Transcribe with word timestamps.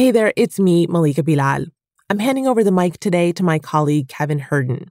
Hey 0.00 0.12
there, 0.12 0.32
it's 0.34 0.58
me, 0.58 0.86
Malika 0.86 1.22
Bilal. 1.22 1.66
I'm 2.08 2.18
handing 2.18 2.46
over 2.46 2.64
the 2.64 2.72
mic 2.72 2.98
today 3.00 3.32
to 3.32 3.42
my 3.42 3.58
colleague, 3.58 4.08
Kevin 4.08 4.40
Hirten. 4.40 4.88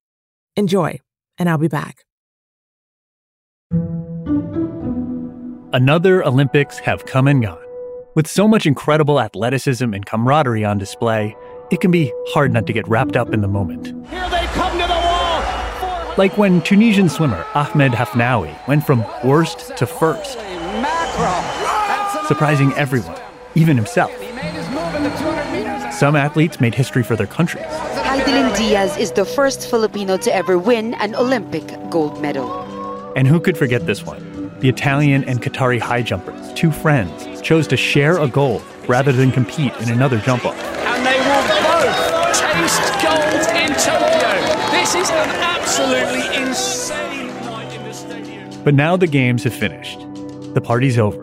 Enjoy, 0.55 0.99
and 1.39 1.49
I'll 1.49 1.57
be 1.57 1.67
back. 1.67 2.05
Another 5.73 6.23
Olympics 6.23 6.77
have 6.77 7.07
come 7.07 7.27
and 7.27 7.41
gone. 7.41 7.57
With 8.13 8.27
so 8.27 8.47
much 8.47 8.67
incredible 8.67 9.19
athleticism 9.19 9.95
and 9.95 10.05
camaraderie 10.05 10.63
on 10.63 10.77
display, 10.77 11.35
it 11.71 11.81
can 11.81 11.89
be 11.89 12.13
hard 12.27 12.53
not 12.53 12.67
to 12.67 12.73
get 12.73 12.87
wrapped 12.87 13.17
up 13.17 13.33
in 13.33 13.41
the 13.41 13.47
moment. 13.47 13.87
Here 14.11 14.29
they 14.29 14.45
come 14.53 14.73
to 14.73 14.85
the 14.85 14.93
wall. 14.93 16.13
Like 16.19 16.37
when 16.37 16.61
Tunisian 16.61 17.09
swimmer 17.09 17.47
Ahmed 17.55 17.93
Hafnaoui 17.93 18.67
went 18.67 18.85
from 18.85 19.03
worst 19.23 19.75
to 19.75 19.87
first, 19.87 20.33
surprising 22.27 22.71
everyone, 22.73 23.19
even 23.55 23.75
himself. 23.75 24.28
Some 25.91 26.15
athletes 26.15 26.59
made 26.59 26.75
history 26.75 27.03
for 27.03 27.15
their 27.15 27.27
countries. 27.27 27.65
Hidilyn 27.65 28.55
Diaz 28.57 28.97
is 28.97 29.11
the 29.11 29.25
first 29.25 29.69
Filipino 29.69 30.17
to 30.17 30.33
ever 30.33 30.57
win 30.57 30.93
an 30.95 31.15
Olympic 31.15 31.67
gold 31.89 32.21
medal. 32.21 32.49
And 33.15 33.27
who 33.27 33.39
could 33.39 33.57
forget 33.57 33.85
this 33.85 34.05
one? 34.05 34.57
The 34.59 34.69
Italian 34.69 35.23
and 35.23 35.41
Qatari 35.41 35.79
high 35.79 36.01
jumpers, 36.01 36.53
two 36.53 36.71
friends, 36.71 37.41
chose 37.41 37.67
to 37.67 37.77
share 37.77 38.19
a 38.19 38.27
gold 38.27 38.61
rather 38.87 39.11
than 39.11 39.31
compete 39.31 39.73
in 39.81 39.89
another 39.89 40.19
jump 40.19 40.45
off. 40.45 40.57
And 40.57 41.05
they 41.05 41.19
will 41.19 41.43
both 41.63 42.37
taste 42.37 42.93
gold 43.01 43.47
in 43.55 43.69
Tokyo. 43.79 44.71
This 44.71 44.95
is 44.95 45.09
an 45.09 45.29
absolutely 45.41 46.41
insane 46.41 47.27
night 47.45 47.73
in 47.73 47.83
the 47.83 47.93
stadium. 47.93 48.63
But 48.63 48.73
now 48.73 48.97
the 48.97 49.07
games 49.07 49.43
have 49.43 49.53
finished. 49.53 49.99
The 50.53 50.61
party's 50.61 50.97
over. 50.97 51.21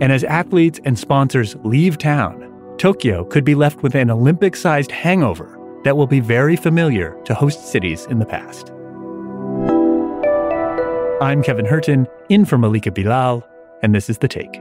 And 0.00 0.10
as 0.10 0.24
athletes 0.24 0.80
and 0.84 0.98
sponsors 0.98 1.54
leave 1.62 1.96
town, 1.98 2.42
Tokyo 2.82 3.22
could 3.22 3.44
be 3.44 3.54
left 3.54 3.84
with 3.84 3.94
an 3.94 4.10
Olympic 4.10 4.56
sized 4.56 4.90
hangover 4.90 5.56
that 5.84 5.96
will 5.96 6.08
be 6.08 6.18
very 6.18 6.56
familiar 6.56 7.16
to 7.26 7.32
host 7.32 7.68
cities 7.68 8.06
in 8.06 8.18
the 8.18 8.26
past. 8.26 8.72
I'm 11.22 11.44
Kevin 11.44 11.64
Hirten, 11.64 12.08
in 12.28 12.44
for 12.44 12.58
Malika 12.58 12.90
Bilal, 12.90 13.46
and 13.84 13.94
this 13.94 14.10
is 14.10 14.18
The 14.18 14.26
Take. 14.26 14.54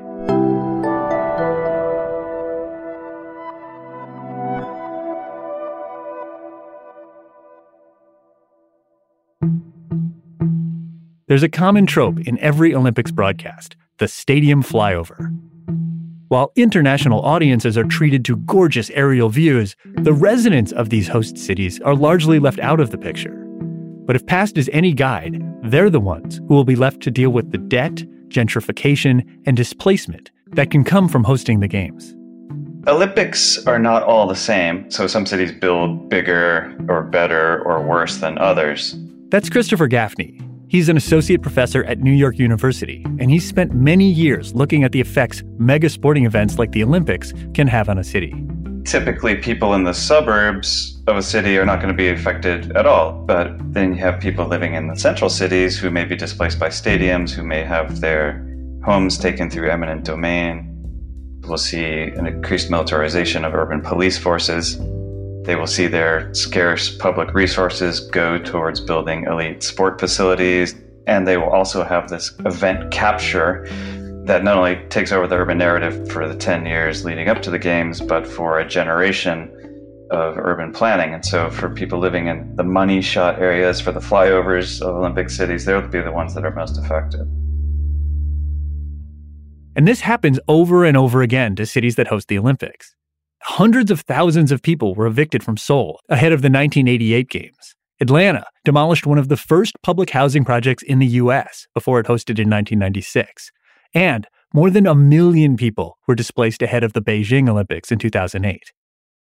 There's 11.26 11.42
a 11.42 11.50
common 11.50 11.88
trope 11.88 12.20
in 12.20 12.38
every 12.38 12.76
Olympics 12.76 13.10
broadcast 13.10 13.76
the 13.98 14.08
stadium 14.08 14.62
flyover. 14.62 15.36
While 16.32 16.54
international 16.56 17.20
audiences 17.24 17.78
are 17.78 17.84
treated 17.84 18.24
to 18.24 18.38
gorgeous 18.38 18.90
aerial 18.92 19.28
views, 19.28 19.76
the 19.84 20.14
residents 20.14 20.72
of 20.72 20.90
these 20.90 21.10
host 21.10 21.38
cities 21.38 21.82
are 21.82 21.94
largely 21.94 22.40
left 22.40 22.58
out 22.60 22.80
of 22.80 22.90
the 22.90 22.98
picture. 22.98 23.36
But 24.06 24.16
if 24.16 24.26
past 24.26 24.58
is 24.58 24.70
any 24.72 24.94
guide, 24.94 25.44
they're 25.62 25.90
the 25.90 26.00
ones 26.00 26.38
who 26.48 26.56
will 26.56 26.64
be 26.64 26.78
left 26.78 27.02
to 27.02 27.12
deal 27.12 27.32
with 27.32 27.52
the 27.52 27.58
debt, 27.58 27.96
gentrification, 28.30 29.28
and 29.46 29.58
displacement 29.58 30.32
that 30.54 30.72
can 30.72 30.86
come 30.86 31.10
from 31.10 31.26
hosting 31.26 31.60
the 31.60 31.68
Games. 31.68 32.16
Olympics 32.88 33.68
are 33.68 33.78
not 33.78 34.04
all 34.04 34.26
the 34.26 34.34
same, 34.34 34.90
so 34.90 35.08
some 35.08 35.26
cities 35.26 35.52
build 35.52 36.08
bigger 36.08 36.74
or 36.88 37.04
better 37.04 37.62
or 37.64 37.84
worse 37.84 38.20
than 38.20 38.38
others. 38.38 38.96
That's 39.32 39.50
Christopher 39.50 39.88
Gaffney. 39.88 40.40
He's 40.72 40.88
an 40.88 40.96
associate 40.96 41.42
professor 41.42 41.84
at 41.84 42.00
New 42.00 42.14
York 42.14 42.40
University, 42.40 43.04
and 43.20 43.30
he's 43.30 43.46
spent 43.46 43.74
many 43.74 44.10
years 44.10 44.56
looking 44.56 44.86
at 44.86 44.94
the 44.94 45.02
effects 45.02 45.44
mega 45.58 45.90
sporting 45.90 46.26
events 46.26 46.58
like 46.58 46.72
the 46.72 46.82
Olympics 46.82 47.34
can 47.54 47.68
have 47.68 47.90
on 47.90 47.98
a 47.98 48.06
city. 48.06 48.34
Typically, 48.86 49.36
people 49.36 49.74
in 49.74 49.84
the 49.84 49.92
suburbs 49.94 51.04
of 51.08 51.18
a 51.18 51.22
city 51.22 51.58
are 51.58 51.66
not 51.66 51.82
going 51.82 51.94
to 51.94 51.94
be 51.94 52.08
affected 52.08 52.72
at 52.78 52.86
all. 52.86 53.12
But 53.12 53.58
then 53.74 53.96
you 53.96 54.00
have 54.00 54.22
people 54.22 54.48
living 54.48 54.74
in 54.74 54.88
the 54.88 54.96
central 54.96 55.30
cities 55.30 55.78
who 55.78 55.92
may 55.92 56.06
be 56.06 56.16
displaced 56.16 56.58
by 56.58 56.70
stadiums, 56.70 57.32
who 57.32 57.44
may 57.44 57.66
have 57.66 58.00
their 58.00 58.42
homes 58.86 59.18
taken 59.18 59.50
through 59.50 59.70
eminent 59.70 60.06
domain. 60.06 60.70
We'll 61.50 61.58
see 61.58 61.84
an 61.84 62.28
increased 62.28 62.70
militarization 62.70 63.44
of 63.44 63.54
urban 63.54 63.82
police 63.82 64.18
forces. 64.18 64.80
They 65.44 65.56
will 65.56 65.68
see 65.68 65.88
their 65.88 66.32
scarce 66.34 66.96
public 66.96 67.34
resources 67.34 68.00
go 68.00 68.38
towards 68.38 68.80
building 68.80 69.26
elite 69.26 69.64
sport 69.64 70.00
facilities. 70.00 70.76
And 71.08 71.28
they 71.28 71.38
will 71.38 71.50
also 71.50 71.84
have 71.84 72.10
this 72.10 72.32
event 72.46 72.92
capture 72.92 73.68
that 74.26 74.44
not 74.44 74.58
only 74.58 74.76
takes 74.90 75.12
over 75.12 75.28
the 75.28 75.36
urban 75.36 75.58
narrative 75.58 76.10
for 76.12 76.28
the 76.28 76.36
10 76.36 76.68
years 76.68 77.04
leading 77.04 77.28
up 77.28 77.42
to 77.42 77.50
the 77.50 77.58
games, 77.58 78.02
but 78.02 78.28
for 78.28 78.60
a 78.60 78.68
generation 78.68 79.52
of 80.12 80.38
urban 80.38 80.72
planning. 80.72 81.14
And 81.14 81.26
so, 81.26 81.50
for 81.50 81.70
people 81.70 81.98
living 81.98 82.28
in 82.28 82.56
the 82.56 82.64
money 82.64 83.02
shot 83.02 83.40
areas, 83.40 83.82
for 83.82 83.92
the 83.92 84.00
flyovers 84.00 84.82
of 84.82 84.96
Olympic 84.96 85.30
cities, 85.30 85.66
they'll 85.66 85.88
be 85.88 86.02
the 86.02 86.12
ones 86.12 86.36
that 86.36 86.46
are 86.46 86.54
most 86.54 86.78
affected. 86.78 87.22
And 89.76 89.88
this 89.88 90.02
happens 90.02 90.40
over 90.48 90.86
and 90.86 90.98
over 90.98 91.22
again 91.22 91.56
to 91.56 91.66
cities 91.66 91.96
that 91.96 92.08
host 92.08 92.28
the 92.28 92.38
Olympics. 92.38 92.96
Hundreds 93.44 93.90
of 93.90 94.02
thousands 94.02 94.52
of 94.52 94.62
people 94.62 94.94
were 94.94 95.08
evicted 95.08 95.44
from 95.44 95.58
Seoul 95.58 96.00
ahead 96.10 96.32
of 96.32 96.44
the 96.44 96.50
1988 96.50 97.28
Games. 97.28 97.76
Atlanta 98.00 98.46
demolished 98.64 99.08
one 99.08 99.18
of 99.18 99.30
the 99.30 99.38
first 99.38 99.76
public 99.82 100.12
housing 100.12 100.46
projects 100.46 100.84
in 100.84 101.00
the 101.00 101.08
U.S. 101.08 101.66
before 101.74 102.00
it 102.00 102.06
hosted 102.06 102.38
in 102.38 102.50
1996. 102.50 103.52
And 103.96 104.28
more 104.54 104.70
than 104.70 104.86
a 104.86 104.94
million 104.94 105.58
people 105.58 105.98
were 106.08 106.14
displaced 106.14 106.62
ahead 106.62 106.84
of 106.84 106.94
the 106.94 107.02
Beijing 107.02 107.50
Olympics 107.50 107.92
in 107.92 107.98
2008. 107.98 108.62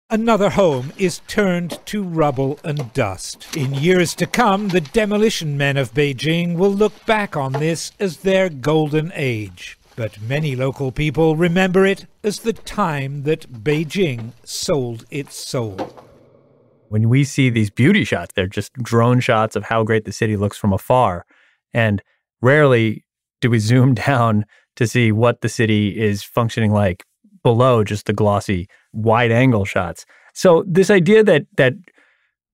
Another 0.10 0.50
home 0.50 0.92
is 0.98 1.20
turned 1.28 1.80
to 1.86 2.04
rubble 2.04 2.60
and 2.64 2.92
dust. 2.94 3.56
In 3.56 3.74
years 3.74 4.16
to 4.16 4.26
come, 4.26 4.70
the 4.70 4.82
demolition 4.82 5.58
men 5.58 5.78
of 5.78 5.94
Beijing 5.94 6.58
will 6.58 6.74
look 6.74 7.06
back 7.06 7.38
on 7.38 7.54
this 7.54 7.94
as 8.00 8.18
their 8.18 8.50
golden 8.50 9.14
age. 9.16 9.79
But 10.00 10.22
many 10.22 10.56
local 10.56 10.94
people 10.94 11.36
remember 11.36 11.86
it 11.86 12.06
as 12.24 12.40
the 12.40 12.54
time 12.54 13.24
that 13.24 13.52
Beijing 13.52 14.32
sold 14.46 15.04
its 15.12 15.36
soul. 15.36 15.76
When 16.88 17.10
we 17.10 17.26
see 17.26 17.50
these 17.50 17.70
beauty 17.70 18.06
shots, 18.06 18.32
they're 18.34 18.48
just 18.48 18.72
drone 18.76 19.20
shots 19.20 19.58
of 19.58 19.66
how 19.66 19.84
great 19.84 20.06
the 20.06 20.14
city 20.14 20.38
looks 20.38 20.58
from 20.58 20.72
afar. 20.72 21.26
And 21.74 22.02
rarely 22.42 23.04
do 23.42 23.50
we 23.50 23.60
zoom 23.72 23.94
down 23.94 24.46
to 24.78 24.88
see 24.88 25.12
what 25.12 25.42
the 25.42 25.50
city 25.50 26.00
is 26.00 26.24
functioning 26.24 26.72
like 26.72 27.04
below 27.44 27.84
just 27.84 28.06
the 28.06 28.14
glossy 28.14 28.70
wide 28.94 29.34
angle 29.34 29.66
shots. 29.66 30.06
So 30.34 30.64
this 30.66 30.90
idea 30.90 31.26
that 31.26 31.46
that 31.58 31.74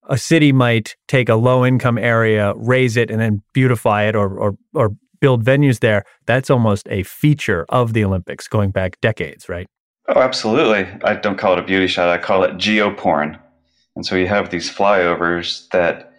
a 0.09 0.17
city 0.17 0.51
might 0.51 0.95
take 1.07 1.29
a 1.29 1.35
low 1.35 1.63
income 1.63 1.99
area, 1.99 2.53
raise 2.55 2.97
it, 2.97 3.11
and 3.11 3.21
then 3.21 3.43
beautify 3.53 4.05
it 4.05 4.15
or 4.15 4.35
or 4.35 4.57
or 4.73 4.95
build 5.25 5.43
venues 5.43 5.79
there, 5.79 6.03
that's 6.27 6.51
almost 6.51 6.87
a 6.87 7.01
feature 7.01 7.65
of 7.69 7.93
the 7.93 8.05
Olympics 8.05 8.47
going 8.47 8.69
back 8.69 9.01
decades, 9.01 9.49
right? 9.49 9.65
Oh, 10.07 10.21
absolutely. 10.21 10.85
I 11.03 11.15
don't 11.15 11.39
call 11.39 11.53
it 11.53 11.57
a 11.57 11.63
beauty 11.63 11.87
shot, 11.87 12.09
I 12.09 12.19
call 12.19 12.43
it 12.43 12.57
geoporn. 12.57 13.39
And 13.95 14.05
so 14.05 14.15
you 14.15 14.27
have 14.27 14.51
these 14.51 14.69
flyovers 14.69 15.67
that 15.69 16.13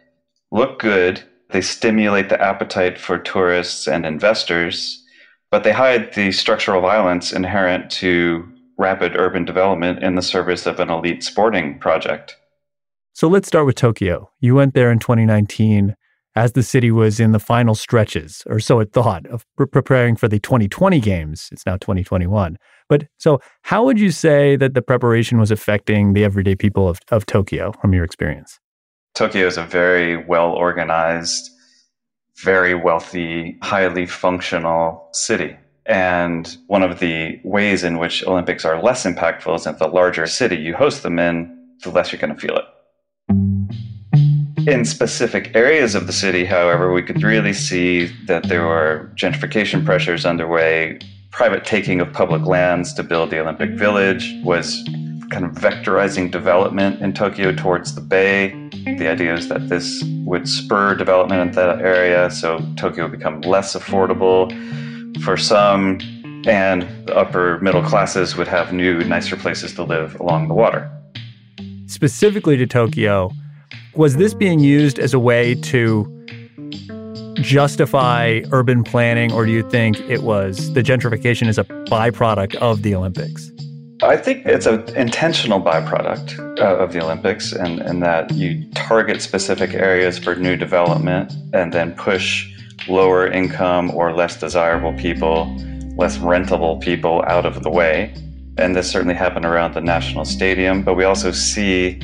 look 0.51 0.81
good, 0.81 1.23
they 1.51 1.61
stimulate 1.61 2.31
the 2.31 2.43
appetite 2.43 2.99
for 2.99 3.17
tourists 3.17 3.87
and 3.87 4.05
investors, 4.05 5.05
but 5.53 5.63
they 5.63 5.71
hide 5.71 6.13
the 6.15 6.33
structural 6.33 6.81
violence 6.81 7.33
inherent 7.33 7.89
to 8.03 8.45
rapid 8.77 9.15
urban 9.15 9.45
development 9.45 10.03
in 10.03 10.17
the 10.17 10.21
service 10.35 10.67
of 10.67 10.81
an 10.81 10.91
elite 10.91 11.23
sporting 11.23 11.79
project. 11.79 12.37
So 13.13 13.29
let's 13.29 13.47
start 13.47 13.67
with 13.67 13.77
Tokyo. 13.77 14.33
You 14.41 14.57
went 14.57 14.75
there 14.75 14.91
in 14.91 14.99
2019 14.99 15.95
as 16.37 16.53
the 16.53 16.63
city 16.63 16.91
was 16.91 17.19
in 17.19 17.33
the 17.33 17.41
final 17.41 17.75
stretches, 17.75 18.43
or 18.47 18.61
so 18.61 18.79
it 18.79 18.93
thought, 18.93 19.27
of 19.27 19.45
pre- 19.57 19.67
preparing 19.67 20.15
for 20.15 20.29
the 20.29 20.39
2020 20.39 21.01
games. 21.01 21.49
It's 21.51 21.65
now 21.65 21.79
2021. 21.79 22.59
But 22.89 23.09
so, 23.17 23.41
how 23.63 23.85
would 23.85 23.99
you 23.99 24.11
say 24.11 24.55
that 24.57 24.75
the 24.75 24.83
preparation 24.83 25.39
was 25.39 25.51
affecting 25.51 26.13
the 26.13 26.23
everyday 26.23 26.55
people 26.55 26.89
of, 26.89 27.01
of 27.11 27.25
Tokyo 27.27 27.73
from 27.81 27.95
your 27.95 28.05
experience? 28.05 28.61
Tokyo 29.15 29.47
is 29.47 29.57
a 29.57 29.65
very 29.65 30.17
well 30.17 30.51
organized, 30.53 31.51
very 32.45 32.75
wealthy, 32.75 33.59
highly 33.63 34.07
functional 34.07 35.09
city. 35.13 35.57
And 35.87 36.55
one 36.67 36.83
of 36.83 36.99
the 36.99 37.41
ways 37.45 37.83
in 37.83 37.97
which 37.99 38.25
Olympics 38.25 38.65
are 38.65 38.83
less 38.83 39.05
impactful 39.05 39.57
is 39.57 39.65
that 39.65 39.79
the 39.79 39.87
larger 39.87 40.27
city 40.27 40.57
you 40.57 40.75
host 40.75 41.03
them 41.03 41.19
in, 41.19 41.57
the 41.83 41.91
less 41.91 42.13
you're 42.13 42.21
going 42.21 42.35
to 42.35 42.41
feel 42.41 42.57
it. 42.57 42.65
In 44.67 44.85
specific 44.85 45.55
areas 45.55 45.95
of 45.95 46.09
the 46.09 46.13
city, 46.13 46.45
however, 46.45 46.93
we 46.93 47.01
could 47.01 47.23
really 47.23 47.51
mm-hmm. 47.51 48.07
see 48.07 48.07
that 48.27 48.49
there 48.49 48.65
were 48.67 49.09
gentrification 49.15 49.85
pressures 49.85 50.27
underway. 50.27 50.99
Private 51.31 51.65
taking 51.65 52.01
of 52.01 52.13
public 52.13 52.43
lands 52.43 52.93
to 52.95 53.05
build 53.05 53.31
the 53.31 53.39
Olympic 53.39 53.71
mm-hmm. 53.71 53.79
Village 53.79 54.35
was 54.43 54.83
kind 55.31 55.45
of 55.45 55.53
vectorizing 55.53 56.33
development 56.33 57.01
in 57.01 57.13
Tokyo 57.13 57.53
towards 57.53 57.95
the 57.95 58.01
bay. 58.01 58.49
The 58.49 58.77
mm-hmm. 58.77 59.03
idea 59.07 59.35
is 59.35 59.49
that 59.49 59.69
this 59.69 60.03
would 60.25 60.49
spur 60.49 60.97
development 60.97 61.43
in 61.43 61.53
that 61.53 61.81
area, 61.81 62.29
so 62.31 62.59
Tokyo 62.77 63.05
would 63.05 63.17
become 63.17 63.43
less 63.43 63.77
affordable 63.77 64.51
for 65.23 65.37
some 65.37 66.01
and 66.47 66.83
the 67.07 67.17
upper 67.17 67.61
middle 67.61 67.83
classes 67.83 68.37
would 68.37 68.49
have 68.49 68.73
new, 68.73 69.03
nicer 69.05 69.37
places 69.37 69.75
to 69.75 69.83
live 69.83 70.19
along 70.21 70.49
the 70.49 70.55
water. 70.55 70.91
Specifically 71.87 72.57
to 72.57 72.67
Tokyo, 72.67 73.33
was 73.97 74.17
this 74.17 74.35
being 74.35 74.59
used 74.61 74.99
as 74.99 75.15
a 75.15 75.19
way 75.19 75.55
to 75.55 76.13
justify 77.37 78.41
urban 78.53 78.85
planning, 78.85 79.33
or 79.33 79.47
do 79.47 79.53
you 79.53 79.69
think 79.71 79.99
it 80.09 80.23
was 80.23 80.73
the 80.75 80.83
gentrification 80.83 81.49
is 81.49 81.59
a 81.59 81.65
byproduct 81.65 82.55
of 82.57 82.83
the 82.83 82.95
Olympics? 82.95 83.51
I 84.03 84.17
think 84.17 84.45
it's 84.45 84.67
an 84.67 84.85
intentional 84.95 85.61
byproduct 85.61 86.39
uh, 86.61 86.77
of 86.77 86.93
the 86.93 87.03
Olympics, 87.03 87.53
and, 87.53 87.81
and 87.81 88.03
that 88.03 88.31
you 88.33 88.69
target 88.75 89.23
specific 89.23 89.73
areas 89.73 90.19
for 90.19 90.35
new 90.35 90.57
development 90.57 91.33
and 91.55 91.73
then 91.73 91.95
push 91.95 92.53
lower 92.89 93.27
income 93.27 93.91
or 93.93 94.13
less 94.13 94.39
desirable 94.39 94.93
people, 94.99 95.47
less 95.97 96.19
rentable 96.19 96.81
people 96.81 97.25
out 97.27 97.47
of 97.47 97.63
the 97.63 97.71
way. 97.71 98.15
And 98.59 98.77
this 98.77 98.91
certainly 98.91 99.15
happened 99.15 99.47
around 99.47 99.75
the 99.75 99.81
National 99.81 100.27
Stadium, 100.27 100.83
but 100.83 100.95
we 100.95 101.05
also 101.05 101.31
see 101.31 101.99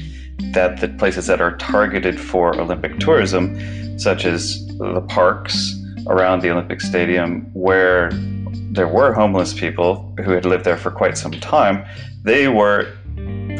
that 0.53 0.81
the 0.81 0.89
places 0.89 1.27
that 1.27 1.41
are 1.41 1.57
targeted 1.57 2.21
for 2.21 2.59
Olympic 2.61 2.99
tourism, 2.99 3.59
such 3.99 4.25
as 4.25 4.67
the 4.79 5.05
parks 5.09 5.75
around 6.07 6.43
the 6.43 6.51
Olympic 6.51 6.81
Stadium, 6.81 7.43
where 7.55 8.11
there 8.73 8.89
were 8.89 9.13
homeless 9.13 9.55
people 9.55 10.15
who 10.25 10.33
had 10.33 10.45
lived 10.45 10.65
there 10.65 10.77
for 10.77 10.91
quite 10.91 11.17
some 11.17 11.33
time, 11.33 11.85
they 12.25 12.49
were 12.49 12.93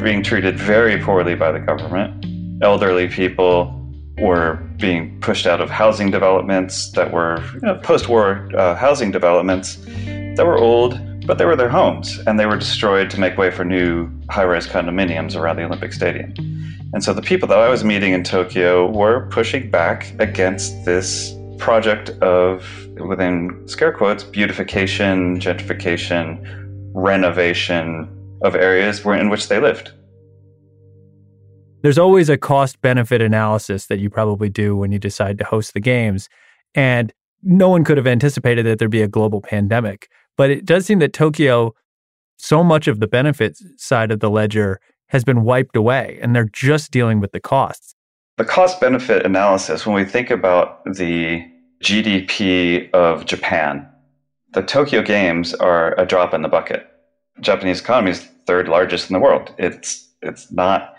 being 0.03 0.23
treated 0.23 0.59
very 0.59 1.01
poorly 1.01 1.35
by 1.35 1.53
the 1.53 1.61
government. 1.61 2.27
Elderly 2.63 3.09
people 3.09 3.79
were 4.19 4.55
being 4.79 5.19
pushed 5.21 5.47
out 5.47 5.61
of 5.61 5.71
housing 5.71 6.11
developments 6.11 6.91
that 6.93 7.13
were 7.13 7.43
you 7.55 7.61
know, 7.61 7.77
post 7.77 8.09
war 8.09 8.49
uh, 8.57 8.75
housing 8.75 9.11
developments 9.11 9.77
that 10.37 10.45
were 10.45 10.59
old, 10.59 10.95
but 11.27 11.39
they 11.39 11.45
were 11.45 11.57
their 11.57 11.69
homes 11.69 12.19
and 12.27 12.39
they 12.39 12.47
were 12.47 12.57
destroyed 12.57 13.11
to 13.11 13.21
make 13.21 13.39
way 13.39 13.51
for 13.51 13.65
new 13.65 14.11
high 14.31 14.45
rise 14.45 14.67
condominiums 14.67 15.37
around 15.37 15.57
the 15.57 15.65
Olympic 15.65 15.93
Stadium. 15.93 16.35
And 16.93 17.03
so 17.03 17.15
the 17.15 17.23
people 17.23 17.49
that 17.49 17.59
I 17.59 17.69
was 17.69 17.85
meeting 17.85 18.13
in 18.13 18.23
Tokyo 18.23 18.91
were 18.91 19.27
pushing 19.29 19.71
back 19.71 20.15
against 20.19 20.85
this 20.85 21.35
project 21.59 22.11
of, 22.21 22.67
within 22.99 23.67
scare 23.67 23.93
quotes, 23.93 24.25
beautification, 24.25 25.39
gentrification, 25.41 26.41
renovation 26.93 28.09
of 28.43 28.55
areas 28.55 29.05
in 29.07 29.31
which 29.31 29.49
they 29.49 29.61
lived. 29.61 29.93
There's 31.83 31.99
always 31.99 32.29
a 32.29 32.37
cost 32.37 32.81
benefit 32.81 33.23
analysis 33.23 33.87
that 33.87 33.99
you 33.99 34.11
probably 34.11 34.49
do 34.49 34.77
when 34.77 34.93
you 34.93 34.99
decide 34.99 35.39
to 35.39 35.45
host 35.45 35.75
the 35.75 35.81
games. 35.81 36.29
And 36.75 37.13
no 37.43 37.69
one 37.69 37.85
could 37.85 37.97
have 37.97 38.07
anticipated 38.07 38.67
that 38.67 38.79
there'd 38.79 38.91
be 38.91 39.03
a 39.03 39.09
global 39.09 39.41
pandemic. 39.41 40.09
But 40.37 40.51
it 40.51 40.65
does 40.65 40.87
seem 40.87 40.99
that 41.01 41.13
Tokyo, 41.13 41.75
so 42.37 42.65
much 42.65 42.89
of 42.89 43.01
the 43.01 43.07
benefits 43.07 43.63
side 43.77 44.11
of 44.11 44.21
the 44.21 44.31
ledger 44.31 44.81
has 45.09 45.25
been 45.25 45.43
wiped 45.45 45.77
away, 45.77 46.19
and 46.23 46.35
they're 46.35 46.49
just 46.53 46.91
dealing 46.91 47.21
with 47.21 47.33
the 47.33 47.41
costs. 47.41 47.95
The 48.39 48.45
cost 48.45 48.81
benefit 48.81 49.27
analysis, 49.27 49.87
when 49.87 49.95
we 49.95 50.05
think 50.05 50.31
about 50.31 50.83
the 50.85 51.47
GDP 51.83 52.91
of 52.93 53.27
Japan, 53.27 53.87
the 54.55 54.63
Tokyo 54.63 55.03
Games 55.03 55.55
are 55.55 55.99
a 56.01 56.07
drop 56.07 56.33
in 56.33 56.43
the 56.43 56.49
bucket. 56.49 56.87
Japanese 57.41 57.81
economy 57.81 58.13
is 58.13 58.29
third 58.47 58.69
largest 58.69 59.11
in 59.11 59.15
the 59.15 59.21
world. 59.21 59.55
It's 59.59 60.09
it's 60.23 60.51
not 60.53 60.95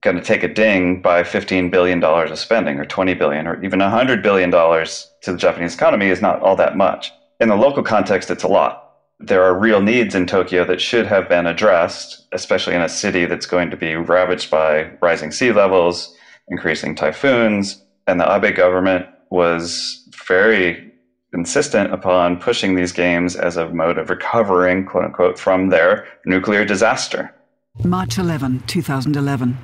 going 0.00 0.16
to 0.16 0.22
take 0.22 0.42
a 0.42 0.52
ding 0.52 1.00
by 1.00 1.22
$15 1.22 1.70
billion 1.70 2.02
of 2.02 2.38
spending 2.38 2.78
or 2.78 2.84
20 2.84 3.14
billion 3.14 3.46
or 3.46 3.62
even 3.64 3.80
$100 3.80 4.22
billion 4.22 4.50
to 4.50 5.32
the 5.32 5.38
Japanese 5.38 5.74
economy 5.74 6.08
is 6.08 6.20
not 6.20 6.40
all 6.40 6.56
that 6.56 6.76
much. 6.76 7.10
In 7.40 7.48
the 7.48 7.56
local 7.56 7.82
context, 7.82 8.30
it's 8.30 8.44
a 8.44 8.48
lot 8.48 8.84
there 9.20 9.42
are 9.42 9.58
real 9.58 9.80
needs 9.80 10.14
in 10.14 10.26
Tokyo 10.26 10.64
that 10.64 10.80
should 10.80 11.06
have 11.06 11.28
been 11.28 11.46
addressed, 11.46 12.26
especially 12.32 12.74
in 12.74 12.82
a 12.82 12.88
city 12.88 13.26
that's 13.26 13.46
going 13.46 13.70
to 13.70 13.76
be 13.76 13.94
ravaged 13.94 14.50
by 14.50 14.90
rising 15.00 15.30
sea 15.30 15.52
levels, 15.52 16.14
increasing 16.48 16.94
typhoons. 16.94 17.82
And 18.06 18.20
the 18.20 18.34
Abe 18.34 18.54
government 18.54 19.06
was 19.30 20.08
very 20.26 20.92
insistent 21.32 21.92
upon 21.92 22.38
pushing 22.38 22.74
these 22.74 22.92
games 22.92 23.34
as 23.34 23.56
a 23.56 23.68
mode 23.70 23.98
of 23.98 24.10
recovering, 24.10 24.84
quote 24.84 25.04
unquote, 25.04 25.38
from 25.38 25.70
their 25.70 26.06
nuclear 26.26 26.64
disaster. 26.64 27.34
March 27.82 28.18
11, 28.18 28.62
2011. 28.66 29.56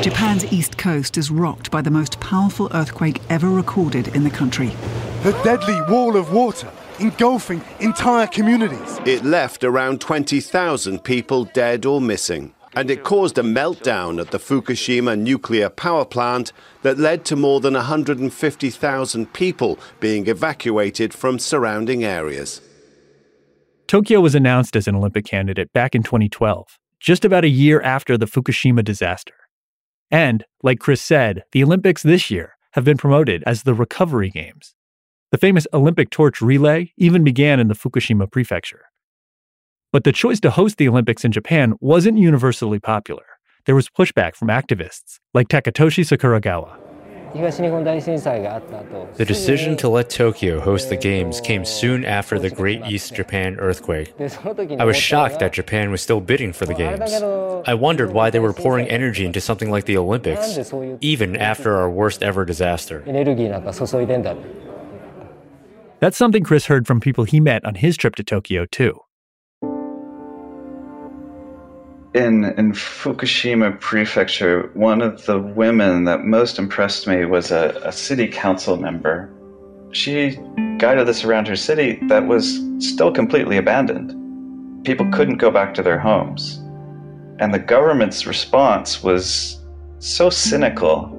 Japan's 0.00 0.44
east 0.52 0.78
coast 0.78 1.16
is 1.16 1.30
rocked 1.30 1.70
by 1.70 1.80
the 1.80 1.90
most 1.90 2.18
powerful 2.18 2.68
earthquake 2.74 3.20
ever 3.28 3.48
recorded 3.48 4.08
in 4.08 4.24
the 4.24 4.30
country. 4.30 4.68
The 5.22 5.32
deadly 5.44 5.80
wall 5.82 6.16
of 6.16 6.32
water 6.32 6.70
engulfing 7.00 7.62
entire 7.80 8.26
communities. 8.26 9.00
It 9.04 9.24
left 9.24 9.64
around 9.64 10.00
20,000 10.00 11.04
people 11.04 11.44
dead 11.44 11.84
or 11.84 12.00
missing, 12.00 12.54
and 12.74 12.90
it 12.90 13.04
caused 13.04 13.38
a 13.38 13.42
meltdown 13.42 14.20
at 14.20 14.30
the 14.30 14.38
Fukushima 14.38 15.18
nuclear 15.18 15.68
power 15.68 16.04
plant 16.04 16.52
that 16.82 16.98
led 16.98 17.24
to 17.26 17.36
more 17.36 17.60
than 17.60 17.74
150,000 17.74 19.32
people 19.32 19.78
being 20.00 20.26
evacuated 20.26 21.14
from 21.14 21.38
surrounding 21.38 22.04
areas. 22.04 22.60
Tokyo 23.86 24.20
was 24.20 24.34
announced 24.34 24.74
as 24.74 24.88
an 24.88 24.96
Olympic 24.96 25.24
candidate 25.24 25.72
back 25.72 25.94
in 25.94 26.02
2012, 26.02 26.66
just 26.98 27.24
about 27.24 27.44
a 27.44 27.48
year 27.48 27.80
after 27.82 28.18
the 28.18 28.26
Fukushima 28.26 28.84
disaster. 28.84 29.34
And, 30.10 30.44
like 30.62 30.80
Chris 30.80 31.02
said, 31.02 31.44
the 31.52 31.62
Olympics 31.62 32.02
this 32.02 32.30
year 32.30 32.56
have 32.72 32.84
been 32.84 32.96
promoted 32.96 33.42
as 33.46 33.62
the 33.62 33.74
Recovery 33.74 34.30
Games. 34.30 34.74
The 35.32 35.38
famous 35.38 35.66
Olympic 35.72 36.10
torch 36.10 36.40
relay 36.40 36.92
even 36.96 37.24
began 37.24 37.58
in 37.58 37.66
the 37.66 37.74
Fukushima 37.74 38.30
prefecture. 38.30 38.82
But 39.92 40.04
the 40.04 40.12
choice 40.12 40.38
to 40.40 40.50
host 40.50 40.76
the 40.76 40.88
Olympics 40.88 41.24
in 41.24 41.32
Japan 41.32 41.74
wasn't 41.80 42.18
universally 42.18 42.78
popular. 42.78 43.24
There 43.64 43.74
was 43.74 43.88
pushback 43.88 44.36
from 44.36 44.48
activists 44.48 45.18
like 45.34 45.48
Takatoshi 45.48 46.04
Sakuragawa. 46.04 46.78
The 49.16 49.24
decision 49.26 49.76
to 49.78 49.88
let 49.88 50.08
Tokyo 50.08 50.60
host 50.60 50.88
the 50.88 50.96
Games 50.96 51.40
came 51.40 51.64
soon 51.64 52.04
after 52.04 52.38
the 52.38 52.48
Great 52.48 52.86
East 52.86 53.14
Japan 53.14 53.56
earthquake. 53.56 54.14
I 54.78 54.84
was 54.84 54.96
shocked 54.96 55.40
that 55.40 55.52
Japan 55.52 55.90
was 55.90 56.00
still 56.00 56.20
bidding 56.20 56.52
for 56.52 56.66
the 56.66 56.74
Games. 56.74 57.12
I 57.68 57.74
wondered 57.74 58.12
why 58.12 58.30
they 58.30 58.38
were 58.38 58.54
pouring 58.54 58.86
energy 58.86 59.26
into 59.26 59.40
something 59.40 59.70
like 59.70 59.84
the 59.84 59.98
Olympics, 59.98 60.72
even 61.00 61.36
after 61.36 61.74
our 61.76 61.90
worst 61.90 62.22
ever 62.22 62.44
disaster. 62.44 63.02
That's 65.98 66.18
something 66.18 66.44
Chris 66.44 66.66
heard 66.66 66.86
from 66.86 67.00
people 67.00 67.24
he 67.24 67.40
met 67.40 67.64
on 67.64 67.74
his 67.74 67.96
trip 67.96 68.16
to 68.16 68.24
Tokyo, 68.24 68.66
too. 68.66 69.00
In, 72.14 72.44
in 72.44 72.72
Fukushima 72.72 73.80
Prefecture, 73.80 74.70
one 74.74 75.02
of 75.02 75.24
the 75.26 75.38
women 75.38 76.04
that 76.04 76.24
most 76.24 76.58
impressed 76.58 77.06
me 77.06 77.24
was 77.24 77.50
a, 77.50 77.80
a 77.82 77.92
city 77.92 78.26
council 78.26 78.76
member. 78.76 79.30
She 79.92 80.38
guided 80.78 81.08
us 81.08 81.24
around 81.24 81.48
her 81.48 81.56
city 81.56 81.98
that 82.08 82.26
was 82.26 82.60
still 82.78 83.12
completely 83.12 83.56
abandoned. 83.56 84.14
People 84.84 85.10
couldn't 85.10 85.38
go 85.38 85.50
back 85.50 85.72
to 85.74 85.82
their 85.82 85.98
homes. 85.98 86.58
And 87.38 87.52
the 87.52 87.58
government's 87.58 88.26
response 88.26 89.02
was 89.02 89.62
so 89.98 90.30
cynical 90.30 91.15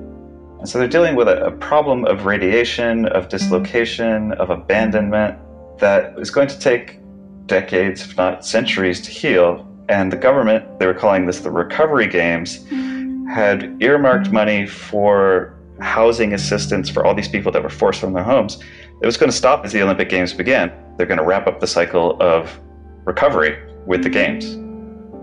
and 0.60 0.68
so 0.68 0.80
they're 0.80 0.88
dealing 0.88 1.16
with 1.16 1.28
a, 1.28 1.46
a 1.46 1.52
problem 1.52 2.06
of 2.06 2.26
radiation, 2.26 3.06
of 3.08 3.30
dislocation, 3.30 4.32
of 4.34 4.50
abandonment 4.50 5.38
that 5.80 6.18
is 6.18 6.32
going 6.32 6.48
to 6.48 6.60
take 6.60 7.00
decades, 7.46 8.02
if 8.02 8.18
not 8.18 8.46
centuries, 8.46 9.00
to 9.02 9.12
heal. 9.12 9.68
And 9.90 10.12
the 10.12 10.18
government, 10.18 10.80
they 10.80 10.88
were 10.88 10.94
calling 10.94 11.28
this 11.28 11.40
the 11.42 11.52
Recovery 11.52 12.08
Games, 12.08 12.60
mm. 12.66 13.30
had 13.32 13.78
earmarked 13.82 14.32
money 14.32 14.66
for 14.66 15.56
housing 15.80 16.34
assistance 16.34 16.90
for 16.90 17.06
all 17.06 17.14
these 17.14 17.28
people 17.28 17.52
that 17.52 17.62
were 17.62 17.70
forced 17.70 18.02
from 18.02 18.14
their 18.14 18.24
homes. 18.24 18.58
It 19.02 19.06
was 19.06 19.16
going 19.16 19.30
to 19.30 19.38
stop 19.38 19.64
as 19.64 19.72
the 19.72 19.82
Olympic 19.84 20.10
Games 20.10 20.34
began. 20.34 20.72
They're 20.98 21.06
going 21.06 21.20
to 21.20 21.24
wrap 21.24 21.46
up 21.46 21.60
the 21.60 21.68
cycle 21.68 22.18
of 22.20 22.60
recovery 23.06 23.58
with 23.86 24.04
the 24.04 24.10
mm. 24.10 24.14
Games. 24.14 24.46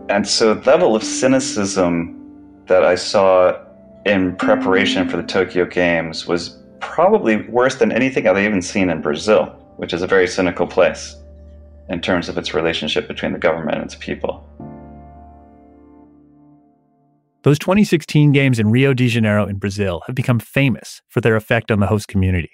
And 0.08 0.28
so, 0.28 0.54
the 0.54 0.70
level 0.70 0.94
of 0.94 1.02
cynicism 1.02 2.20
that 2.66 2.84
I 2.84 2.94
saw 2.94 3.63
in 4.04 4.36
preparation 4.36 5.08
for 5.08 5.16
the 5.16 5.22
Tokyo 5.22 5.64
Games 5.64 6.26
was 6.26 6.62
probably 6.80 7.48
worse 7.48 7.76
than 7.76 7.90
anything 7.90 8.28
I've 8.28 8.38
even 8.38 8.60
seen 8.60 8.90
in 8.90 9.00
Brazil, 9.00 9.46
which 9.76 9.92
is 9.92 10.02
a 10.02 10.06
very 10.06 10.26
cynical 10.26 10.66
place 10.66 11.16
in 11.88 12.00
terms 12.00 12.28
of 12.28 12.36
its 12.36 12.54
relationship 12.54 13.08
between 13.08 13.32
the 13.32 13.38
government 13.38 13.76
and 13.76 13.84
its 13.84 13.94
people. 13.94 14.46
Those 17.42 17.58
2016 17.58 18.32
games 18.32 18.58
in 18.58 18.70
Rio 18.70 18.94
de 18.94 19.06
Janeiro 19.06 19.46
in 19.46 19.56
Brazil 19.56 20.02
have 20.06 20.14
become 20.14 20.38
famous 20.38 21.02
for 21.08 21.20
their 21.20 21.36
effect 21.36 21.70
on 21.70 21.80
the 21.80 21.86
host 21.86 22.08
community. 22.08 22.50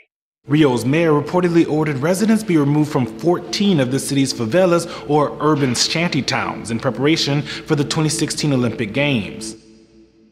Rio's 0.49 0.85
mayor 0.85 1.12
reportedly 1.12 1.69
ordered 1.69 1.99
residents 1.99 2.42
be 2.42 2.57
removed 2.57 2.90
from 2.90 3.07
14 3.19 3.78
of 3.78 3.92
the 3.92 4.00
city's 4.00 4.33
favelas 4.33 4.88
or 5.09 5.37
urban 5.40 5.75
shanty 5.75 6.23
towns 6.23 6.71
in 6.71 6.80
preparation 6.80 7.42
for 7.42 7.76
the 7.76 7.85
2016 7.85 8.52
Olympic 8.52 8.92
Games 8.92 9.60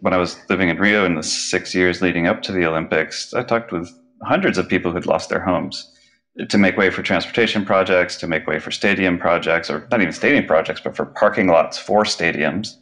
when 0.00 0.12
I 0.12 0.18
was 0.18 0.38
living 0.48 0.68
in 0.68 0.78
Rio 0.78 1.04
in 1.04 1.14
the 1.14 1.22
six 1.22 1.74
years 1.74 2.00
leading 2.00 2.26
up 2.26 2.42
to 2.42 2.52
the 2.52 2.64
Olympics, 2.64 3.34
I 3.34 3.42
talked 3.42 3.72
with 3.72 3.90
hundreds 4.22 4.58
of 4.58 4.68
people 4.68 4.92
who'd 4.92 5.06
lost 5.06 5.28
their 5.28 5.40
homes. 5.40 5.94
to 6.48 6.56
make 6.56 6.76
way 6.76 6.88
for 6.88 7.02
transportation 7.02 7.64
projects, 7.64 8.16
to 8.16 8.28
make 8.28 8.46
way 8.46 8.60
for 8.60 8.70
stadium 8.70 9.18
projects, 9.18 9.68
or 9.68 9.88
not 9.90 10.00
even 10.00 10.12
stadium 10.12 10.46
projects, 10.46 10.80
but 10.80 10.94
for 10.94 11.04
parking 11.04 11.48
lots 11.48 11.78
for 11.78 12.04
stadiums. 12.04 12.76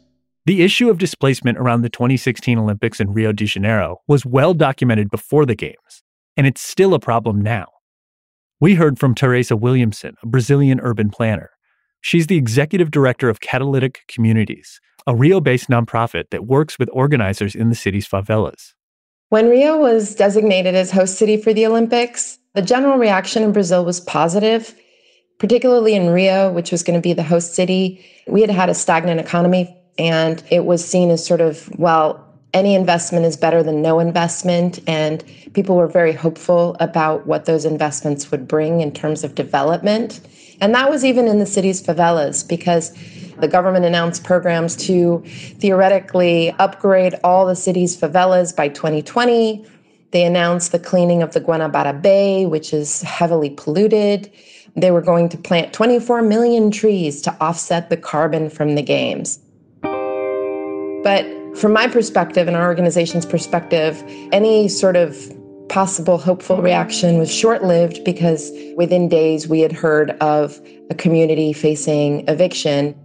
The 0.45 0.61
issue 0.61 0.91
of 0.91 0.99
displacement 0.99 1.57
around 1.57 1.81
the 1.81 1.89
2016 1.89 2.59
Olympics 2.59 2.99
in 2.99 3.11
Rio 3.11 3.31
de 3.31 3.45
Janeiro 3.45 3.97
was 4.07 4.27
well 4.27 4.53
documented 4.53 5.09
before 5.09 5.43
the 5.43 5.55
Games, 5.55 6.03
and 6.37 6.45
it's 6.45 6.61
still 6.61 6.93
a 6.93 6.99
problem 6.99 7.41
now. 7.41 7.65
We 8.59 8.75
heard 8.75 8.99
from 8.99 9.15
Theresa 9.15 9.55
Williamson, 9.55 10.15
a 10.21 10.27
Brazilian 10.27 10.79
urban 10.79 11.09
planner. 11.09 11.49
She's 12.01 12.27
the 12.27 12.37
executive 12.37 12.91
director 12.91 13.27
of 13.27 13.39
Catalytic 13.39 14.01
Communities, 14.07 14.79
a 15.07 15.15
Rio 15.15 15.39
based 15.39 15.69
nonprofit 15.69 16.29
that 16.31 16.45
works 16.45 16.77
with 16.77 16.89
organizers 16.91 17.55
in 17.55 17.69
the 17.69 17.75
city's 17.75 18.07
favelas. 18.07 18.73
When 19.29 19.49
Rio 19.49 19.77
was 19.77 20.13
designated 20.13 20.75
as 20.75 20.91
host 20.91 21.17
city 21.17 21.37
for 21.37 21.53
the 21.53 21.65
Olympics, 21.65 22.37
the 22.53 22.61
general 22.61 22.97
reaction 22.97 23.41
in 23.41 23.53
Brazil 23.53 23.85
was 23.85 24.01
positive, 24.01 24.75
particularly 25.39 25.95
in 25.95 26.09
Rio, 26.09 26.51
which 26.51 26.71
was 26.71 26.83
going 26.83 26.99
to 26.99 27.01
be 27.01 27.13
the 27.13 27.23
host 27.23 27.55
city. 27.55 28.05
We 28.27 28.41
had 28.41 28.49
had 28.49 28.69
a 28.69 28.73
stagnant 28.73 29.19
economy, 29.19 29.73
and 29.97 30.43
it 30.51 30.65
was 30.65 30.85
seen 30.85 31.09
as 31.09 31.25
sort 31.25 31.41
of, 31.41 31.69
well, 31.79 32.23
any 32.53 32.75
investment 32.75 33.25
is 33.25 33.37
better 33.37 33.63
than 33.63 33.81
no 33.81 33.99
investment. 33.99 34.79
And 34.87 35.23
people 35.53 35.75
were 35.75 35.87
very 35.87 36.13
hopeful 36.13 36.75
about 36.79 37.27
what 37.27 37.45
those 37.45 37.65
investments 37.65 38.31
would 38.31 38.47
bring 38.47 38.81
in 38.81 38.91
terms 38.91 39.23
of 39.23 39.35
development. 39.35 40.21
And 40.59 40.73
that 40.73 40.89
was 40.89 41.05
even 41.05 41.27
in 41.27 41.39
the 41.39 41.45
city's 41.45 41.81
favelas 41.81 42.47
because 42.47 42.95
the 43.39 43.47
government 43.47 43.85
announced 43.85 44.23
programs 44.23 44.75
to 44.87 45.23
theoretically 45.59 46.51
upgrade 46.59 47.15
all 47.23 47.45
the 47.45 47.55
city's 47.55 47.95
favelas 47.95 48.55
by 48.55 48.67
2020. 48.69 49.65
They 50.11 50.23
announced 50.23 50.71
the 50.71 50.79
cleaning 50.79 51.21
of 51.21 51.33
the 51.33 51.41
Guanabara 51.41 52.01
Bay, 52.01 52.45
which 52.45 52.73
is 52.73 53.01
heavily 53.03 53.51
polluted. 53.51 54.31
They 54.75 54.91
were 54.91 55.01
going 55.01 55.29
to 55.29 55.37
plant 55.37 55.73
24 55.73 56.21
million 56.23 56.71
trees 56.71 57.21
to 57.23 57.35
offset 57.39 57.89
the 57.89 57.97
carbon 57.97 58.49
from 58.49 58.75
the 58.75 58.81
games. 58.81 59.39
But 59.81 61.25
from 61.57 61.73
my 61.73 61.87
perspective 61.87 62.47
and 62.47 62.55
our 62.55 62.67
organization's 62.67 63.25
perspective, 63.25 64.03
any 64.31 64.67
sort 64.67 64.95
of 64.95 65.15
possible 65.77 66.17
hopeful 66.17 66.59
reaction 66.59 67.19
was 67.19 67.31
short 67.31 67.63
lived 67.63 68.03
because 68.03 68.51
within 68.77 69.07
days 69.07 69.47
we 69.47 69.59
had 69.59 69.71
heard 69.71 70.09
of 70.21 70.59
a 70.89 70.95
community 70.95 71.53
facing 71.53 72.27
eviction. 72.27 72.95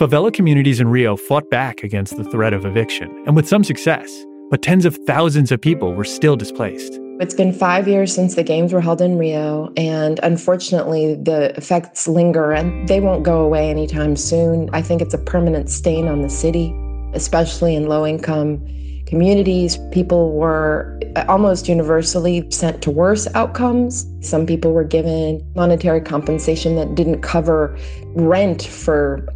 Favela 0.00 0.34
communities 0.34 0.80
in 0.80 0.88
Rio 0.88 1.16
fought 1.16 1.48
back 1.48 1.84
against 1.84 2.16
the 2.16 2.24
threat 2.24 2.52
of 2.52 2.64
eviction, 2.64 3.08
and 3.24 3.36
with 3.36 3.46
some 3.46 3.62
success, 3.62 4.10
but 4.50 4.62
tens 4.62 4.84
of 4.84 4.98
thousands 5.06 5.52
of 5.52 5.60
people 5.60 5.94
were 5.94 6.02
still 6.02 6.34
displaced. 6.34 6.98
It's 7.20 7.34
been 7.34 7.52
five 7.52 7.86
years 7.86 8.12
since 8.12 8.34
the 8.34 8.42
games 8.42 8.72
were 8.72 8.80
held 8.80 9.00
in 9.00 9.16
Rio, 9.16 9.72
and 9.76 10.18
unfortunately, 10.24 11.14
the 11.14 11.56
effects 11.56 12.08
linger 12.08 12.50
and 12.50 12.88
they 12.88 12.98
won't 12.98 13.22
go 13.22 13.42
away 13.42 13.70
anytime 13.70 14.16
soon. 14.16 14.68
I 14.72 14.82
think 14.82 15.00
it's 15.00 15.14
a 15.14 15.18
permanent 15.18 15.70
stain 15.70 16.08
on 16.08 16.22
the 16.22 16.28
city, 16.28 16.74
especially 17.14 17.76
in 17.76 17.86
low 17.86 18.04
income 18.04 18.60
communities. 19.06 19.78
People 19.92 20.32
were 20.32 20.98
almost 21.28 21.68
universally 21.68 22.44
sent 22.50 22.82
to 22.82 22.90
worse 22.90 23.26
outcomes. 23.34 24.06
Some 24.20 24.46
people 24.46 24.72
were 24.72 24.84
given 24.84 25.42
monetary 25.54 26.00
compensation 26.00 26.76
that 26.76 26.94
didn't 26.94 27.22
cover 27.22 27.78
rent 28.14 28.62
for 28.62 29.26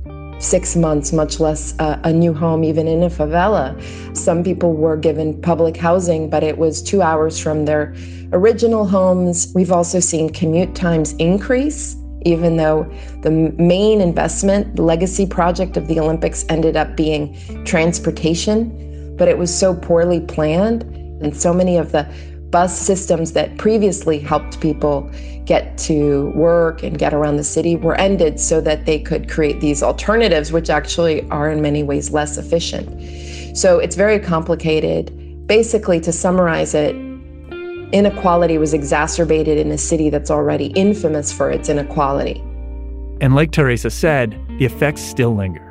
six 0.40 0.74
months, 0.74 1.12
much 1.12 1.38
less 1.38 1.74
a 1.78 2.12
new 2.12 2.32
home, 2.32 2.64
even 2.64 2.88
in 2.88 3.02
a 3.02 3.10
favela. 3.10 3.76
Some 4.16 4.42
people 4.42 4.72
were 4.72 4.96
given 4.96 5.40
public 5.40 5.76
housing, 5.76 6.30
but 6.30 6.42
it 6.42 6.58
was 6.58 6.82
two 6.82 7.02
hours 7.02 7.38
from 7.38 7.66
their 7.66 7.94
original 8.32 8.86
homes. 8.86 9.52
We've 9.54 9.72
also 9.72 10.00
seen 10.00 10.30
commute 10.30 10.74
times 10.74 11.12
increase. 11.14 11.96
Even 12.22 12.56
though 12.56 12.90
the 13.22 13.30
main 13.30 14.00
investment, 14.00 14.76
the 14.76 14.82
legacy 14.82 15.26
project 15.26 15.76
of 15.78 15.88
the 15.88 15.98
Olympics 15.98 16.44
ended 16.50 16.76
up 16.76 16.96
being 16.96 17.34
transportation, 17.64 18.89
but 19.20 19.28
it 19.28 19.36
was 19.36 19.54
so 19.54 19.74
poorly 19.74 20.18
planned. 20.18 20.82
And 21.22 21.36
so 21.36 21.52
many 21.52 21.76
of 21.76 21.92
the 21.92 22.10
bus 22.48 22.76
systems 22.76 23.32
that 23.34 23.58
previously 23.58 24.18
helped 24.18 24.58
people 24.62 25.10
get 25.44 25.76
to 25.76 26.30
work 26.30 26.82
and 26.82 26.98
get 26.98 27.12
around 27.12 27.36
the 27.36 27.44
city 27.44 27.76
were 27.76 27.94
ended 27.96 28.40
so 28.40 28.62
that 28.62 28.86
they 28.86 28.98
could 28.98 29.28
create 29.28 29.60
these 29.60 29.82
alternatives, 29.82 30.52
which 30.52 30.70
actually 30.70 31.28
are 31.28 31.50
in 31.50 31.60
many 31.60 31.82
ways 31.82 32.12
less 32.12 32.38
efficient. 32.38 32.88
So 33.54 33.78
it's 33.78 33.94
very 33.94 34.18
complicated. 34.18 35.46
Basically, 35.46 36.00
to 36.00 36.12
summarize 36.12 36.72
it, 36.72 36.96
inequality 37.92 38.56
was 38.56 38.72
exacerbated 38.72 39.58
in 39.58 39.70
a 39.70 39.78
city 39.78 40.08
that's 40.08 40.30
already 40.30 40.68
infamous 40.68 41.30
for 41.30 41.50
its 41.50 41.68
inequality. 41.68 42.40
And 43.20 43.34
like 43.34 43.50
Theresa 43.50 43.90
said, 43.90 44.40
the 44.58 44.64
effects 44.64 45.02
still 45.02 45.36
linger. 45.36 45.69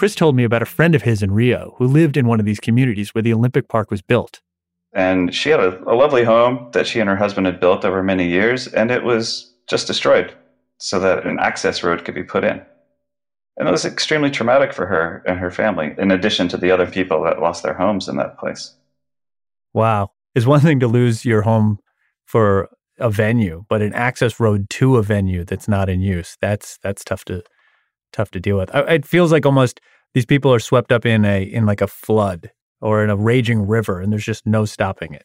Chris 0.00 0.14
told 0.14 0.34
me 0.34 0.44
about 0.44 0.62
a 0.62 0.64
friend 0.64 0.94
of 0.94 1.02
his 1.02 1.22
in 1.22 1.30
Rio 1.30 1.74
who 1.76 1.86
lived 1.86 2.16
in 2.16 2.26
one 2.26 2.40
of 2.40 2.46
these 2.46 2.58
communities 2.58 3.14
where 3.14 3.20
the 3.20 3.34
Olympic 3.34 3.68
Park 3.68 3.90
was 3.90 4.00
built. 4.00 4.40
And 4.94 5.34
she 5.34 5.50
had 5.50 5.60
a, 5.60 5.78
a 5.82 5.92
lovely 5.92 6.24
home 6.24 6.70
that 6.72 6.86
she 6.86 7.00
and 7.00 7.10
her 7.10 7.16
husband 7.16 7.46
had 7.46 7.60
built 7.60 7.84
over 7.84 8.02
many 8.02 8.26
years, 8.26 8.66
and 8.66 8.90
it 8.90 9.04
was 9.04 9.52
just 9.68 9.86
destroyed 9.86 10.34
so 10.78 10.98
that 11.00 11.26
an 11.26 11.38
access 11.38 11.82
road 11.82 12.06
could 12.06 12.14
be 12.14 12.22
put 12.22 12.44
in. 12.44 12.62
And 13.58 13.68
it 13.68 13.70
was 13.70 13.84
extremely 13.84 14.30
traumatic 14.30 14.72
for 14.72 14.86
her 14.86 15.22
and 15.26 15.38
her 15.38 15.50
family, 15.50 15.94
in 15.98 16.10
addition 16.10 16.48
to 16.48 16.56
the 16.56 16.70
other 16.70 16.86
people 16.86 17.22
that 17.24 17.42
lost 17.42 17.62
their 17.62 17.74
homes 17.74 18.08
in 18.08 18.16
that 18.16 18.38
place. 18.38 18.74
Wow. 19.74 20.12
It's 20.34 20.46
one 20.46 20.60
thing 20.60 20.80
to 20.80 20.88
lose 20.88 21.26
your 21.26 21.42
home 21.42 21.78
for 22.24 22.70
a 22.98 23.10
venue, 23.10 23.66
but 23.68 23.82
an 23.82 23.92
access 23.92 24.40
road 24.40 24.70
to 24.70 24.96
a 24.96 25.02
venue 25.02 25.44
that's 25.44 25.68
not 25.68 25.90
in 25.90 26.00
use, 26.00 26.38
that's 26.40 26.78
that's 26.82 27.04
tough 27.04 27.26
to 27.26 27.42
tough 28.12 28.30
to 28.30 28.40
deal 28.40 28.56
with. 28.56 28.74
It 28.74 29.04
feels 29.06 29.30
like 29.30 29.46
almost 29.46 29.80
these 30.14 30.26
people 30.26 30.52
are 30.52 30.58
swept 30.58 30.92
up 30.92 31.06
in 31.06 31.24
a 31.24 31.42
in 31.42 31.66
like 31.66 31.80
a 31.80 31.86
flood 31.86 32.50
or 32.80 33.04
in 33.04 33.10
a 33.10 33.16
raging 33.16 33.66
river, 33.66 34.00
and 34.00 34.12
there's 34.12 34.24
just 34.24 34.46
no 34.46 34.64
stopping 34.64 35.14
it. 35.14 35.24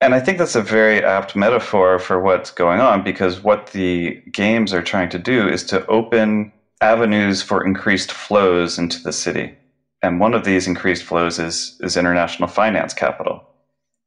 And 0.00 0.14
I 0.14 0.20
think 0.20 0.38
that's 0.38 0.54
a 0.54 0.62
very 0.62 1.02
apt 1.02 1.34
metaphor 1.34 1.98
for 1.98 2.20
what's 2.20 2.50
going 2.50 2.80
on 2.80 3.02
because 3.02 3.42
what 3.42 3.68
the 3.68 4.22
games 4.30 4.74
are 4.74 4.82
trying 4.82 5.08
to 5.10 5.18
do 5.18 5.48
is 5.48 5.64
to 5.64 5.86
open 5.86 6.52
avenues 6.82 7.42
for 7.42 7.64
increased 7.64 8.12
flows 8.12 8.78
into 8.78 9.02
the 9.02 9.12
city. 9.12 9.54
And 10.02 10.20
one 10.20 10.34
of 10.34 10.44
these 10.44 10.66
increased 10.66 11.02
flows 11.02 11.38
is, 11.38 11.78
is 11.80 11.96
international 11.96 12.48
finance 12.48 12.92
capital. 12.92 13.42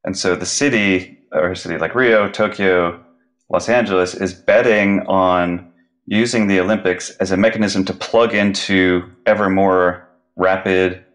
And 0.04 0.16
so 0.16 0.36
the 0.36 0.46
city, 0.46 1.18
or 1.32 1.52
a 1.52 1.56
city 1.56 1.78
like 1.78 1.96
Rio, 1.96 2.30
Tokyo, 2.30 3.04
Los 3.50 3.68
Angeles, 3.68 4.14
is 4.14 4.34
betting 4.34 5.02
on 5.08 5.69
using 6.10 6.48
the 6.48 6.60
Olympics 6.60 7.12
as 7.18 7.32
a 7.32 7.38
mechanism 7.38 7.86
to 7.86 7.94
plug 7.94 8.34
into 8.34 9.04
ever 9.28 9.48
more 9.48 10.10
rapid 10.38 11.06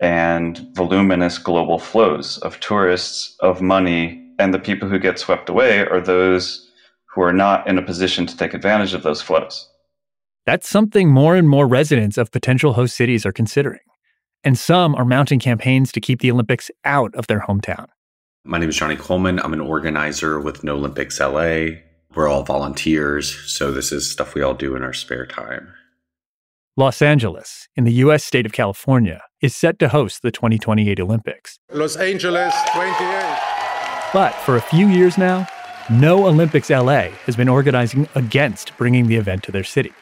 and 0.00 0.58
voluminous 0.74 1.38
global 1.38 1.78
flows 1.78 2.38
of 2.38 2.58
tourists, 2.58 3.36
of 3.40 3.62
money, 3.62 4.20
and 4.40 4.52
the 4.52 4.58
people 4.58 4.88
who 4.88 4.98
get 4.98 5.20
swept 5.20 5.48
away 5.48 5.86
are 5.86 6.00
those 6.00 6.68
who 7.14 7.22
are 7.22 7.32
not 7.32 7.66
in 7.68 7.78
a 7.78 7.82
position 7.82 8.26
to 8.26 8.36
take 8.36 8.52
advantage 8.52 8.92
of 8.92 9.04
those 9.04 9.22
flows. 9.22 9.68
That's 10.46 10.68
something 10.68 11.08
more 11.08 11.36
and 11.36 11.48
more 11.48 11.68
residents 11.68 12.18
of 12.18 12.32
potential 12.32 12.72
host 12.72 12.96
cities 12.96 13.24
are 13.24 13.32
considering. 13.32 13.80
And 14.42 14.58
some 14.58 14.96
are 14.96 15.04
mounting 15.04 15.38
campaigns 15.38 15.92
to 15.92 16.00
keep 16.00 16.22
the 16.22 16.30
Olympics 16.32 16.72
out 16.84 17.14
of 17.14 17.28
their 17.28 17.40
hometown. 17.40 17.86
My 18.44 18.58
name 18.58 18.70
is 18.70 18.76
Jonny 18.76 18.96
Coleman. 18.96 19.38
I'm 19.38 19.52
an 19.52 19.60
organizer 19.60 20.40
with 20.40 20.64
No 20.64 20.74
Olympics 20.74 21.20
LA. 21.20 21.82
We're 22.14 22.28
all 22.28 22.42
volunteers, 22.42 23.36
so 23.46 23.70
this 23.70 23.92
is 23.92 24.10
stuff 24.10 24.34
we 24.34 24.42
all 24.42 24.54
do 24.54 24.74
in 24.74 24.82
our 24.82 24.92
spare 24.92 25.26
time. 25.26 25.74
Los 26.76 27.02
Angeles, 27.02 27.68
in 27.76 27.84
the 27.84 27.92
U.S. 28.04 28.24
state 28.24 28.46
of 28.46 28.52
California, 28.52 29.22
is 29.40 29.54
set 29.54 29.78
to 29.78 29.88
host 29.88 30.22
the 30.22 30.30
2028 30.30 30.98
Olympics. 30.98 31.58
Los 31.72 31.96
Angeles 31.96 32.54
28. 32.72 32.92
But 34.12 34.32
for 34.32 34.56
a 34.56 34.60
few 34.60 34.88
years 34.88 35.16
now, 35.16 35.46
No 35.90 36.26
Olympics 36.26 36.70
LA 36.70 37.10
has 37.26 37.34
been 37.34 37.48
organizing 37.48 38.08
against 38.14 38.76
bringing 38.76 39.08
the 39.08 39.16
event 39.16 39.42
to 39.42 39.52
their 39.52 39.64
city. 39.64 39.92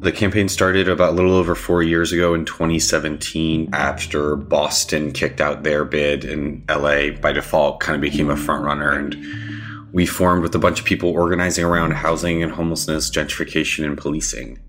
The 0.00 0.12
campaign 0.12 0.48
started 0.48 0.88
about 0.88 1.10
a 1.10 1.16
little 1.16 1.34
over 1.34 1.56
four 1.56 1.82
years 1.82 2.12
ago 2.12 2.32
in 2.32 2.44
2017 2.44 3.70
after 3.72 4.36
Boston 4.36 5.10
kicked 5.10 5.40
out 5.40 5.64
their 5.64 5.84
bid 5.84 6.24
and 6.24 6.62
LA 6.68 7.10
by 7.10 7.32
default 7.32 7.80
kind 7.80 7.96
of 7.96 8.00
became 8.00 8.30
a 8.30 8.36
frontrunner. 8.36 8.96
And 8.96 9.92
we 9.92 10.06
formed 10.06 10.42
with 10.42 10.54
a 10.54 10.58
bunch 10.60 10.78
of 10.78 10.86
people 10.86 11.10
organizing 11.10 11.64
around 11.64 11.92
housing 11.94 12.44
and 12.44 12.52
homelessness, 12.52 13.10
gentrification, 13.10 13.84
and 13.84 13.98
policing. 13.98 14.60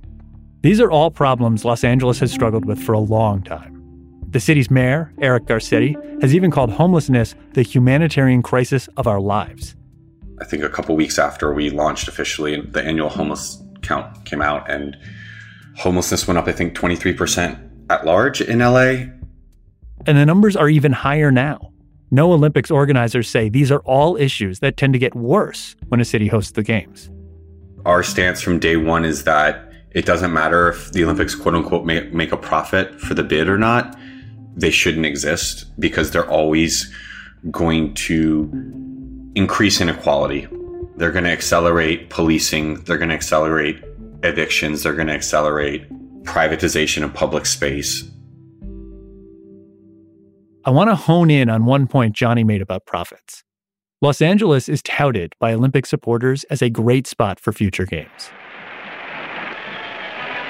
These 0.63 0.81
are 0.81 0.89
all 0.89 1.11
problems 1.11 1.63
Los 1.63 1.83
Angeles 1.83 2.19
has 2.21 2.31
struggled 2.31 2.65
with 2.65 2.81
for 2.81 2.93
a 2.93 2.99
long 2.99 3.43
time. 3.43 3.75
The 4.31 4.39
city's 4.39 4.71
mayor, 4.71 5.13
Eric 5.21 5.45
Garcetti, 5.45 6.21
has 6.23 6.33
even 6.33 6.49
called 6.49 6.71
homelessness 6.71 7.35
the 7.53 7.61
humanitarian 7.61 8.41
crisis 8.41 8.89
of 8.97 9.05
our 9.05 9.21
lives. 9.21 9.75
I 10.41 10.45
think 10.45 10.63
a 10.63 10.69
couple 10.69 10.95
weeks 10.95 11.19
after 11.19 11.53
we 11.53 11.69
launched 11.69 12.07
officially, 12.07 12.59
the 12.61 12.81
annual 12.81 13.09
homeless 13.09 13.61
count 13.81 14.25
came 14.25 14.41
out, 14.41 14.69
and 14.69 14.97
homelessness 15.77 16.27
went 16.27 16.37
up, 16.37 16.47
I 16.47 16.51
think, 16.51 16.75
23% 16.75 17.57
at 17.89 18.05
large 18.05 18.41
in 18.41 18.59
LA. 18.59 19.05
and 20.05 20.17
the 20.17 20.25
numbers 20.25 20.55
are 20.55 20.69
even 20.69 20.91
higher 20.91 21.31
now. 21.31 21.71
No 22.11 22.31
Olympics 22.33 22.71
organizers 22.71 23.29
say 23.29 23.49
these 23.49 23.71
are 23.71 23.79
all 23.79 24.15
issues 24.15 24.59
that 24.59 24.77
tend 24.77 24.93
to 24.93 24.99
get 24.99 25.13
worse 25.15 25.75
when 25.89 25.99
a 25.99 26.05
city 26.05 26.27
hosts 26.27 26.53
the 26.53 26.63
Games. 26.63 27.09
Our 27.85 28.01
stance 28.03 28.41
from 28.41 28.59
day 28.59 28.77
one 28.77 29.05
is 29.05 29.23
that 29.25 29.71
it 29.91 30.05
doesn't 30.05 30.33
matter 30.33 30.69
if 30.69 30.91
the 30.91 31.03
Olympics, 31.03 31.35
quote 31.35 31.55
unquote, 31.55 31.85
make, 31.85 32.13
make 32.13 32.31
a 32.31 32.37
profit 32.37 32.99
for 32.99 33.13
the 33.13 33.23
bid 33.23 33.47
or 33.47 33.57
not. 33.57 33.97
They 34.55 34.71
shouldn't 34.71 35.05
exist 35.05 35.65
because 35.79 36.11
they're 36.11 36.29
always 36.29 36.93
going 37.51 37.93
to 37.95 38.49
increase 39.35 39.79
inequality. 39.79 40.47
They're 40.99 41.11
going 41.11 41.23
to 41.23 41.31
accelerate 41.31 42.09
policing. 42.09 42.83
They're 42.83 42.97
going 42.97 43.07
to 43.07 43.15
accelerate 43.15 43.81
evictions. 44.21 44.83
They're 44.83 44.95
going 44.95 45.07
to 45.07 45.13
accelerate 45.13 45.89
privatization 46.23 47.03
of 47.05 47.13
public 47.13 47.45
space. 47.45 48.03
I 50.65 50.71
want 50.71 50.89
to 50.89 50.95
hone 50.95 51.31
in 51.31 51.49
on 51.49 51.63
one 51.63 51.87
point 51.87 52.17
Jonny 52.17 52.43
made 52.43 52.61
about 52.61 52.85
profits. 52.85 53.45
Los 54.01 54.21
Angeles 54.21 54.67
is 54.67 54.81
touted 54.81 55.35
by 55.39 55.53
Olympic 55.53 55.85
supporters 55.85 56.43
as 56.49 56.61
a 56.61 56.69
great 56.69 57.07
spot 57.07 57.39
for 57.39 57.53
future 57.53 57.85
games. 57.85 58.29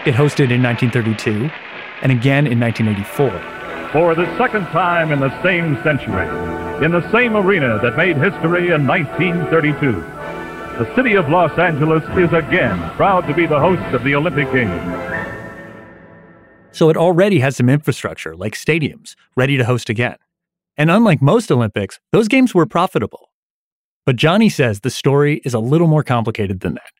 It 0.07 0.15
hosted 0.15 0.49
in 0.49 0.63
1932 0.63 1.51
and 2.01 2.11
again 2.11 2.47
in 2.47 2.59
1984. 2.59 3.91
For 3.91 4.15
the 4.15 4.25
second 4.39 4.65
time 4.67 5.11
in 5.11 5.19
the 5.19 5.43
same 5.43 5.75
century, 5.83 6.27
in 6.83 6.91
the 6.91 7.07
same 7.11 7.35
arena 7.35 7.77
that 7.83 7.95
made 7.95 8.17
history 8.17 8.71
in 8.71 8.87
1932, 8.87 10.18
the 10.79 10.95
city 10.95 11.15
of 11.15 11.27
Los 11.27 11.51
Angeles 11.59 12.01
is 12.17 12.31
again 12.31 12.79
proud 12.91 13.27
to 13.27 13.33
be 13.33 13.45
the 13.45 13.59
host 13.59 13.83
of 13.93 14.01
the 14.05 14.15
Olympic 14.15 14.49
Games. 14.53 14.81
So 16.71 16.89
it 16.89 16.95
already 16.95 17.39
has 17.39 17.57
some 17.57 17.67
infrastructure, 17.67 18.33
like 18.33 18.53
stadiums, 18.53 19.17
ready 19.35 19.57
to 19.57 19.65
host 19.65 19.89
again. 19.89 20.15
And 20.77 20.89
unlike 20.89 21.21
most 21.21 21.51
Olympics, 21.51 21.99
those 22.13 22.29
games 22.29 22.55
were 22.55 22.65
profitable. 22.65 23.29
But 24.05 24.15
Jonny 24.15 24.47
says 24.47 24.79
the 24.79 24.89
story 24.89 25.41
is 25.43 25.53
a 25.53 25.59
little 25.59 25.87
more 25.87 26.01
complicated 26.01 26.61
than 26.61 26.75
that. 26.75 26.93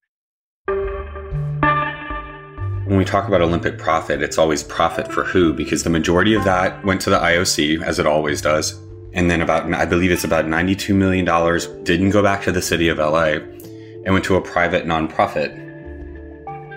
When 2.85 2.97
we 2.97 3.05
talk 3.05 3.29
about 3.29 3.39
Olympic 3.41 3.77
profit, 3.77 4.21
it's 4.21 4.37
always 4.37 4.61
profit 4.61 5.09
for 5.09 5.23
who? 5.23 5.53
Because 5.53 5.83
the 5.83 5.89
majority 5.89 6.33
of 6.33 6.43
that 6.43 6.83
went 6.83 6.99
to 7.03 7.09
the 7.09 7.17
IOC, 7.17 7.81
as 7.81 7.97
it 7.97 8.05
always 8.05 8.41
does. 8.41 8.77
And 9.13 9.31
then 9.31 9.39
about, 9.39 9.73
I 9.73 9.85
believe 9.85 10.11
it's 10.11 10.25
about 10.25 10.47
$92 10.47 10.93
million 10.93 11.23
didn't 11.83 12.09
go 12.09 12.21
back 12.21 12.43
to 12.43 12.51
the 12.51 12.61
city 12.61 12.89
of 12.89 12.97
LA 12.97 13.37
and 14.09 14.15
went 14.15 14.25
to 14.25 14.35
a 14.35 14.41
private 14.41 14.85
nonprofit. 14.85 15.51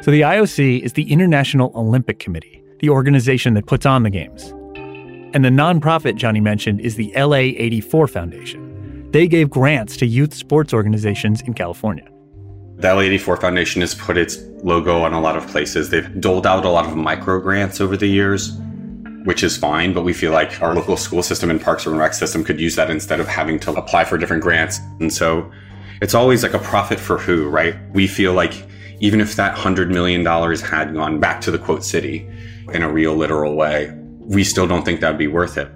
So 0.05 0.11
the 0.11 0.21
IOC 0.21 0.83
is 0.83 0.93
the 0.93 1.11
International 1.11 1.73
Olympic 1.75 2.19
Committee 2.19 2.63
the 2.81 2.91
organization 2.91 3.55
that 3.55 3.65
puts 3.67 3.87
on 3.87 4.03
the 4.03 4.11
games. 4.11 4.51
And 5.35 5.45
the 5.45 5.51
nonprofit 5.51 6.17
Jonny 6.17 6.41
mentioned 6.41 6.81
is 6.81 6.97
the 6.97 7.13
LA 7.17 7.55
84 7.57 8.09
Foundation. 8.09 9.09
They 9.13 9.29
gave 9.29 9.49
grants 9.49 9.97
to 9.99 10.07
youth 10.07 10.35
sports 10.35 10.75
organizations 10.75 11.41
in 11.43 11.55
California. 11.55 12.09
The 12.79 12.93
LA 12.93 13.03
84 13.03 13.37
Foundation 13.37 13.81
has 13.83 13.95
put 13.95 14.19
its 14.19 14.37
logo 14.65 15.03
on 15.03 15.13
a 15.13 15.21
lot 15.21 15.37
of 15.37 15.47
places. 15.47 15.91
They've 15.91 16.21
doled 16.21 16.45
out 16.45 16.65
a 16.65 16.69
lot 16.69 16.87
of 16.87 16.97
micro 16.97 17.41
grants 17.41 17.81
over 17.81 17.97
the 17.97 18.09
years, 18.09 18.59
which 19.25 19.45
is 19.45 19.57
fine, 19.57 19.93
but 19.93 20.03
we 20.03 20.13
feel 20.13 20.33
like 20.33 20.61
our 20.61 20.75
local 20.75 20.97
school 20.97 21.23
system 21.23 21.51
and 21.51 21.61
Parks 21.61 21.87
and 21.87 21.97
Rec 21.97 22.15
system 22.15 22.43
could 22.43 22.61
use 22.61 22.75
that 22.75 22.91
instead 22.91 23.21
of 23.21 23.29
having 23.29 23.61
to 23.61 23.73
apply 23.75 24.05
for 24.05 24.19
different 24.19 24.43
grants. 24.43 24.81
And 24.99 25.13
so 25.13 25.49
it's 26.03 26.15
always 26.15 26.43
like 26.43 26.53
a 26.53 26.59
profit 26.59 26.99
for 26.99 27.17
who, 27.17 27.49
right? 27.49 27.77
We 27.93 28.09
feel 28.09 28.33
like 28.33 28.67
even 28.99 29.21
if 29.21 29.37
that 29.37 29.57
$100 29.57 29.89
million 29.89 30.27
had 30.27 30.93
gone 30.95 31.21
back 31.21 31.41
to 31.43 31.53
the 31.53 31.59
quote 31.59 31.85
city, 31.85 32.29
in 32.75 32.83
a 32.83 32.93
real 32.93 33.15
literal 33.15 33.55
way, 33.55 33.93
we 34.19 34.43
still 34.43 34.67
don't 34.67 34.85
think 34.85 35.01
that'd 35.01 35.17
be 35.17 35.29
worth 35.29 35.57
it. 35.57 35.69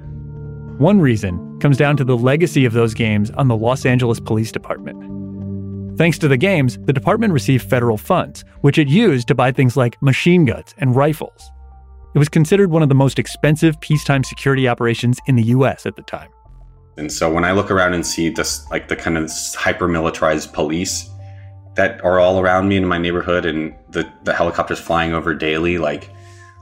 One 0.79 1.01
reason 1.01 1.61
comes 1.61 1.77
down 1.77 1.97
to 1.99 2.05
the 2.05 2.17
legacy 2.17 2.65
of 2.65 2.73
those 2.73 2.93
games 2.93 3.31
on 3.31 3.47
the 3.47 3.57
Los 3.57 3.87
Angeles 3.87 4.19
Police 4.19 4.51
Department. 4.51 5.97
Thanks 5.97 6.19
to 6.19 6.29
the 6.29 6.37
games, 6.37 6.77
the 6.83 6.93
department 6.93 7.33
received 7.33 7.71
federal 7.71 7.97
funds, 7.97 8.45
which 8.63 8.79
it 8.79 8.89
used 8.89 9.29
to 9.29 9.35
buy 9.35 9.53
things 9.53 9.77
like 9.77 10.01
machine 10.03 10.45
guns 10.45 10.75
and 10.79 10.97
rifles. 10.97 11.51
It 12.17 12.19
was 12.19 12.29
considered 12.29 12.73
one 12.73 12.83
of 12.83 12.89
the 12.89 12.97
most 12.97 13.21
expensive 13.21 13.81
peacetime 13.81 14.25
security 14.25 14.67
operations 14.67 15.21
in 15.27 15.37
the 15.37 15.45
US 15.45 15.87
at 15.87 15.95
the 15.95 16.03
time. 16.03 16.31
And 16.97 17.13
so 17.13 17.33
when 17.33 17.45
I 17.45 17.53
look 17.53 17.71
around 17.71 17.95
and 17.95 18.07
see 18.07 18.31
this, 18.31 18.69
like 18.71 18.89
the 18.89 18.97
kind 18.97 19.19
of 19.19 19.31
hyper 19.55 19.87
militarized 19.87 20.53
police 20.53 21.09
that 21.75 22.03
are 22.03 22.19
all 22.19 22.41
around 22.41 22.69
me 22.69 22.77
in 22.77 22.87
my 22.87 22.99
neighborhood 22.99 23.45
and 23.45 23.75
the, 23.91 24.11
the 24.25 24.33
helicopters 24.33 24.79
flying 24.79 25.13
over 25.13 25.35
daily, 25.35 25.79
like 25.79 26.11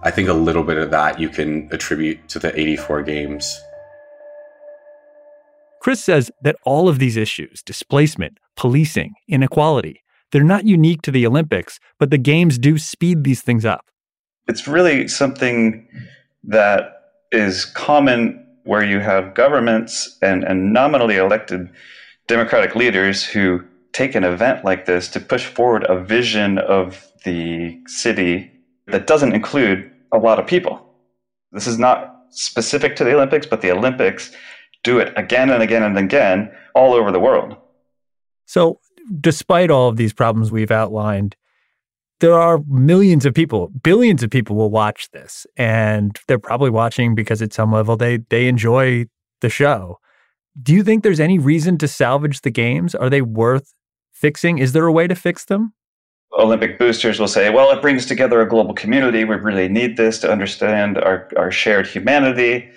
I 0.03 0.11
think 0.11 0.29
a 0.29 0.35
little 0.35 0.65
bit 0.65 0.77
of 0.77 0.91
that 0.91 1.21
you 1.21 1.29
can 1.29 1.69
attribute 1.71 2.29
to 2.31 2.39
the 2.39 2.59
84 2.59 3.03
games. 3.03 3.61
Chris 5.81 6.03
says 6.03 6.31
that 6.43 6.57
all 6.65 6.89
of 6.89 6.99
these 6.99 7.17
issues 7.17 7.63
displacement, 7.63 8.39
policing, 8.57 9.15
inequality 9.29 10.05
they're 10.35 10.43
not 10.43 10.67
unique 10.67 11.01
to 11.03 11.13
the 11.13 11.25
Olympics, 11.29 11.79
but 12.01 12.11
the 12.11 12.19
games 12.19 12.59
do 12.59 12.77
speed 12.77 13.23
these 13.23 13.41
things 13.41 13.65
up. 13.65 13.87
It's 14.49 14.67
really 14.67 15.07
something 15.07 15.87
that 16.43 16.91
is 17.31 17.65
common 17.67 18.44
where 18.65 18.85
you 18.85 19.01
have 19.01 19.35
governments 19.35 20.19
and, 20.23 20.43
and 20.45 20.73
nominally 20.73 21.17
elected 21.17 21.71
democratic 22.27 22.75
leaders 22.75 23.25
who 23.25 23.63
take 23.93 24.15
an 24.15 24.25
event 24.25 24.65
like 24.65 24.87
this 24.87 25.09
to 25.09 25.21
push 25.21 25.47
forward 25.47 25.85
a 25.89 26.03
vision 26.03 26.59
of 26.59 27.07
the 27.25 27.79
city 27.87 28.51
that 28.87 29.07
doesn't 29.07 29.33
include 29.33 29.91
a 30.13 30.19
lot 30.19 30.39
of 30.39 30.47
people. 30.47 30.95
This 31.53 31.67
is 31.67 31.79
not 31.79 32.25
specific 32.31 32.97
to 32.97 33.05
the 33.05 33.15
Olympics, 33.15 33.47
but 33.47 33.61
the 33.61 33.71
Olympics 33.71 34.33
do 34.83 34.99
it 34.99 35.13
again 35.17 35.51
and 35.51 35.63
again 35.63 35.83
and 35.83 35.97
again 35.97 36.51
all 36.75 36.93
over 36.93 37.13
the 37.13 37.21
world. 37.21 37.57
So, 38.47 38.81
despite 39.21 39.71
all 39.71 39.89
of 39.89 39.97
these 39.97 40.13
problems 40.13 40.51
we've 40.51 40.71
outlined, 40.71 41.37
there 42.21 42.35
are 42.35 42.61
millions 42.69 43.27
of 43.27 43.35
people, 43.35 43.71
billions 43.83 44.23
of 44.23 44.31
people 44.31 44.57
will 44.57 44.71
watch 44.71 45.11
this, 45.13 45.47
and 45.57 46.19
they're 46.29 46.39
probably 46.39 46.71
watching 46.71 47.15
because 47.15 47.43
at 47.43 47.53
some 47.53 47.73
level 47.73 47.97
they 47.97 48.19
they 48.31 48.49
enjoy 48.49 49.07
the 49.41 49.49
show. 49.49 49.99
Do 50.61 50.73
you 50.73 50.85
think 50.85 51.03
there's 51.03 51.21
any 51.21 51.39
reason 51.39 51.79
to 51.79 51.89
salvage 51.89 52.43
the 52.43 52.51
games? 52.51 52.95
Are 52.95 53.11
they 53.11 53.23
worth 53.23 53.75
fixing? 54.13 54.59
Is 54.59 54.73
there 54.73 54.87
a 54.87 54.93
way 54.93 55.07
to 55.09 55.15
fix 55.15 55.47
them? 55.47 55.75
Olympic 56.39 56.79
boosters 56.79 57.21
will 57.21 57.29
say, 57.29 57.51
well, 57.51 57.71
it 57.71 57.81
brings 57.83 58.07
together 58.07 58.41
a 58.41 58.49
global 58.49 58.75
community. 58.75 59.25
We 59.25 59.37
really 59.37 59.69
need 59.69 59.97
this 59.97 60.19
to 60.21 60.31
understand 60.31 60.99
our, 60.99 61.29
our 61.37 61.51
shared 61.51 61.87
humanity 61.87 62.69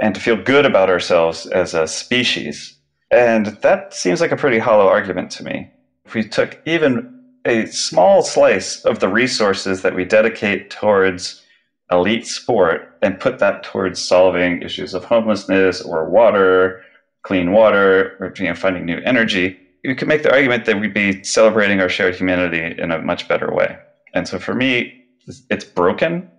and 0.00 0.14
to 0.14 0.20
feel 0.20 0.36
good 0.36 0.64
about 0.64 0.90
ourselves 0.90 1.46
as 1.46 1.74
a 1.74 1.86
species. 1.86 2.76
And 3.10 3.46
that 3.62 3.94
seems 3.94 4.20
like 4.20 4.32
a 4.32 4.36
pretty 4.36 4.58
hollow 4.58 4.88
argument 4.88 5.30
to 5.32 5.44
me. 5.44 5.70
If 6.06 6.14
we 6.14 6.26
took 6.26 6.58
even 6.66 7.13
a 7.44 7.66
small 7.66 8.22
slice 8.22 8.84
of 8.84 9.00
the 9.00 9.08
resources 9.08 9.82
that 9.82 9.94
we 9.94 10.04
dedicate 10.04 10.70
towards 10.70 11.42
elite 11.90 12.26
sport 12.26 12.96
and 13.02 13.20
put 13.20 13.38
that 13.38 13.62
towards 13.62 14.00
solving 14.00 14.62
issues 14.62 14.94
of 14.94 15.04
homelessness 15.04 15.82
or 15.82 16.08
water, 16.08 16.82
clean 17.22 17.52
water, 17.52 18.16
or 18.20 18.32
you 18.36 18.48
know, 18.48 18.54
finding 18.54 18.86
new 18.86 19.00
energy, 19.04 19.58
you 19.82 19.94
could 19.94 20.08
make 20.08 20.22
the 20.22 20.32
argument 20.32 20.64
that 20.64 20.80
we'd 20.80 20.94
be 20.94 21.22
celebrating 21.22 21.80
our 21.80 21.88
shared 21.88 22.14
humanity 22.14 22.74
in 22.80 22.90
a 22.90 23.02
much 23.02 23.28
better 23.28 23.52
way. 23.52 23.76
And 24.14 24.26
so 24.26 24.38
for 24.38 24.54
me, 24.54 25.04
it's 25.50 25.64
broken. 25.64 26.30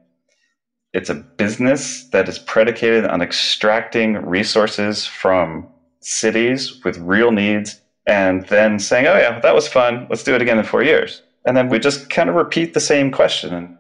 It's 0.94 1.10
a 1.10 1.16
business 1.16 2.10
that 2.10 2.28
is 2.28 2.40
predicated 2.40 3.06
on 3.06 3.22
extracting 3.22 4.14
resources 4.26 5.06
from 5.06 5.68
cities 6.00 6.84
with 6.84 6.98
real 6.98 7.32
needs 7.32 7.82
and 8.08 8.46
then 8.48 8.80
saying, 8.80 9.08
oh, 9.08 9.18
yeah, 9.18 9.40
that 9.40 9.56
was 9.56 9.68
fun. 9.68 10.08
Let's 10.10 10.24
do 10.24 10.36
it 10.36 10.42
again 10.42 10.60
in 10.60 10.66
four 10.66 10.84
years. 10.84 11.22
And 11.46 11.56
then 11.56 11.70
we 11.70 11.80
just 11.80 12.10
kind 12.10 12.30
of 12.30 12.36
repeat 12.36 12.74
the 12.74 12.80
same 12.80 13.12
question. 13.12 13.78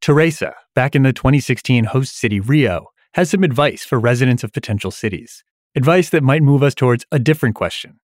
Theresa, 0.00 0.54
back 0.74 0.94
in 0.94 1.02
the 1.02 1.12
2016 1.12 1.84
host 1.84 2.16
city 2.16 2.40
Rio, 2.40 2.86
has 3.14 3.30
some 3.30 3.44
advice 3.44 3.84
for 3.84 4.00
residents 4.00 4.42
of 4.42 4.52
potential 4.52 4.90
cities. 4.90 5.44
Advice 5.74 6.10
that 6.10 6.22
might 6.22 6.42
move 6.42 6.62
us 6.62 6.74
towards 6.74 7.04
a 7.12 7.18
different 7.18 7.54
question 7.54 7.98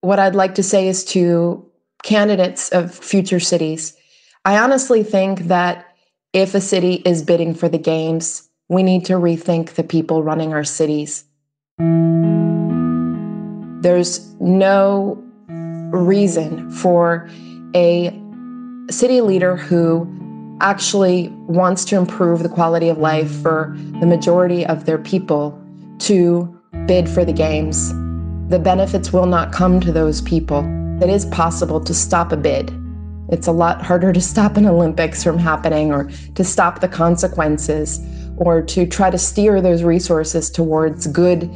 what 0.00 0.18
I'd 0.18 0.34
like 0.34 0.54
to 0.56 0.62
say 0.62 0.88
is 0.88 1.04
to 1.06 1.64
candidates 2.02 2.70
of 2.70 2.94
future 2.94 3.40
cities 3.40 3.94
I 4.44 4.56
honestly 4.56 5.02
think 5.02 5.40
that 5.48 5.84
if 6.32 6.54
a 6.54 6.60
city 6.60 7.02
is 7.04 7.22
bidding 7.22 7.54
for 7.54 7.68
the 7.68 7.76
games, 7.76 8.48
we 8.68 8.82
need 8.82 9.04
to 9.06 9.14
rethink 9.14 9.70
the 9.70 9.82
people 9.82 10.22
running 10.22 10.54
our 10.54 10.64
cities. 10.64 11.24
There's 13.82 14.34
no 14.40 15.22
reason 15.90 16.70
for 16.70 17.28
a 17.74 18.10
city 18.90 19.20
leader 19.20 19.56
who 19.56 20.06
actually 20.60 21.28
wants 21.46 21.84
to 21.86 21.96
improve 21.96 22.42
the 22.42 22.48
quality 22.48 22.88
of 22.88 22.98
life 22.98 23.30
for 23.42 23.76
the 24.00 24.06
majority 24.06 24.66
of 24.66 24.86
their 24.86 24.98
people 24.98 25.58
to 26.00 26.54
bid 26.86 27.08
for 27.08 27.24
the 27.24 27.32
games 27.32 27.92
the 28.48 28.58
benefits 28.58 29.12
will 29.12 29.26
not 29.26 29.52
come 29.52 29.78
to 29.78 29.92
those 29.92 30.22
people. 30.22 30.64
It 31.02 31.10
is 31.10 31.26
possible 31.26 31.80
to 31.84 31.92
stop 31.92 32.32
a 32.32 32.36
bid. 32.36 32.72
It's 33.28 33.46
a 33.46 33.52
lot 33.52 33.82
harder 33.82 34.10
to 34.10 34.22
stop 34.22 34.56
an 34.56 34.64
Olympics 34.64 35.22
from 35.22 35.36
happening 35.36 35.92
or 35.92 36.10
to 36.34 36.42
stop 36.42 36.80
the 36.80 36.88
consequences 36.88 38.00
or 38.38 38.62
to 38.62 38.86
try 38.86 39.10
to 39.10 39.18
steer 39.18 39.60
those 39.60 39.82
resources 39.82 40.48
towards 40.48 41.06
good, 41.08 41.50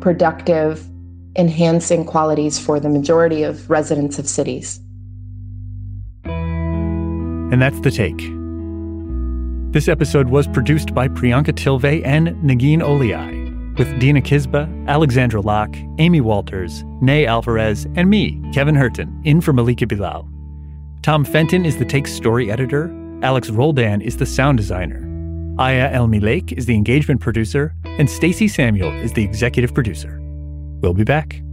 productive, 0.00 0.88
enhancing 1.36 2.04
qualities 2.04 2.58
for 2.58 2.80
the 2.80 2.88
majority 2.88 3.42
of 3.42 3.68
residents 3.70 4.18
of 4.18 4.28
cities. 4.28 4.80
And 6.24 7.62
that's 7.62 7.80
the 7.80 7.90
take. 7.90 8.18
This 9.72 9.88
episode 9.88 10.28
was 10.28 10.46
produced 10.48 10.94
by 10.94 11.08
Priyanka 11.08 11.52
Tilve 11.52 12.04
and 12.04 12.28
Negin 12.42 12.80
Owliaei, 12.80 13.78
with 13.78 13.98
Dina 14.00 14.20
Kesbeh, 14.20 14.88
Alexandra 14.88 15.40
Locke, 15.40 15.76
Amy 15.98 16.20
Walters, 16.20 16.84
Ney 17.00 17.26
Alvarez, 17.26 17.86
and 17.94 18.08
me, 18.10 18.42
Kevin 18.52 18.74
Hirten, 18.74 19.20
in 19.24 19.40
for 19.40 19.52
Malika 19.52 19.86
Bilal. 19.86 20.28
Tom 21.02 21.24
Fenton 21.24 21.64
is 21.64 21.76
the 21.78 21.84
Take 21.84 22.06
story 22.06 22.50
editor. 22.50 22.90
Alex 23.22 23.50
Roldan 23.50 24.00
is 24.00 24.16
the 24.16 24.26
sound 24.26 24.58
designer. 24.58 25.04
Aya 25.58 25.90
Elmileik 25.92 26.52
is 26.52 26.66
the 26.66 26.74
engagement 26.74 27.20
producer, 27.20 27.74
and 27.84 28.08
Stacey 28.08 28.48
Samuel 28.48 28.92
is 29.02 29.12
the 29.12 29.24
executive 29.24 29.74
producer. 29.74 30.17
We'll 30.80 30.94
be 30.94 31.04
back. 31.04 31.47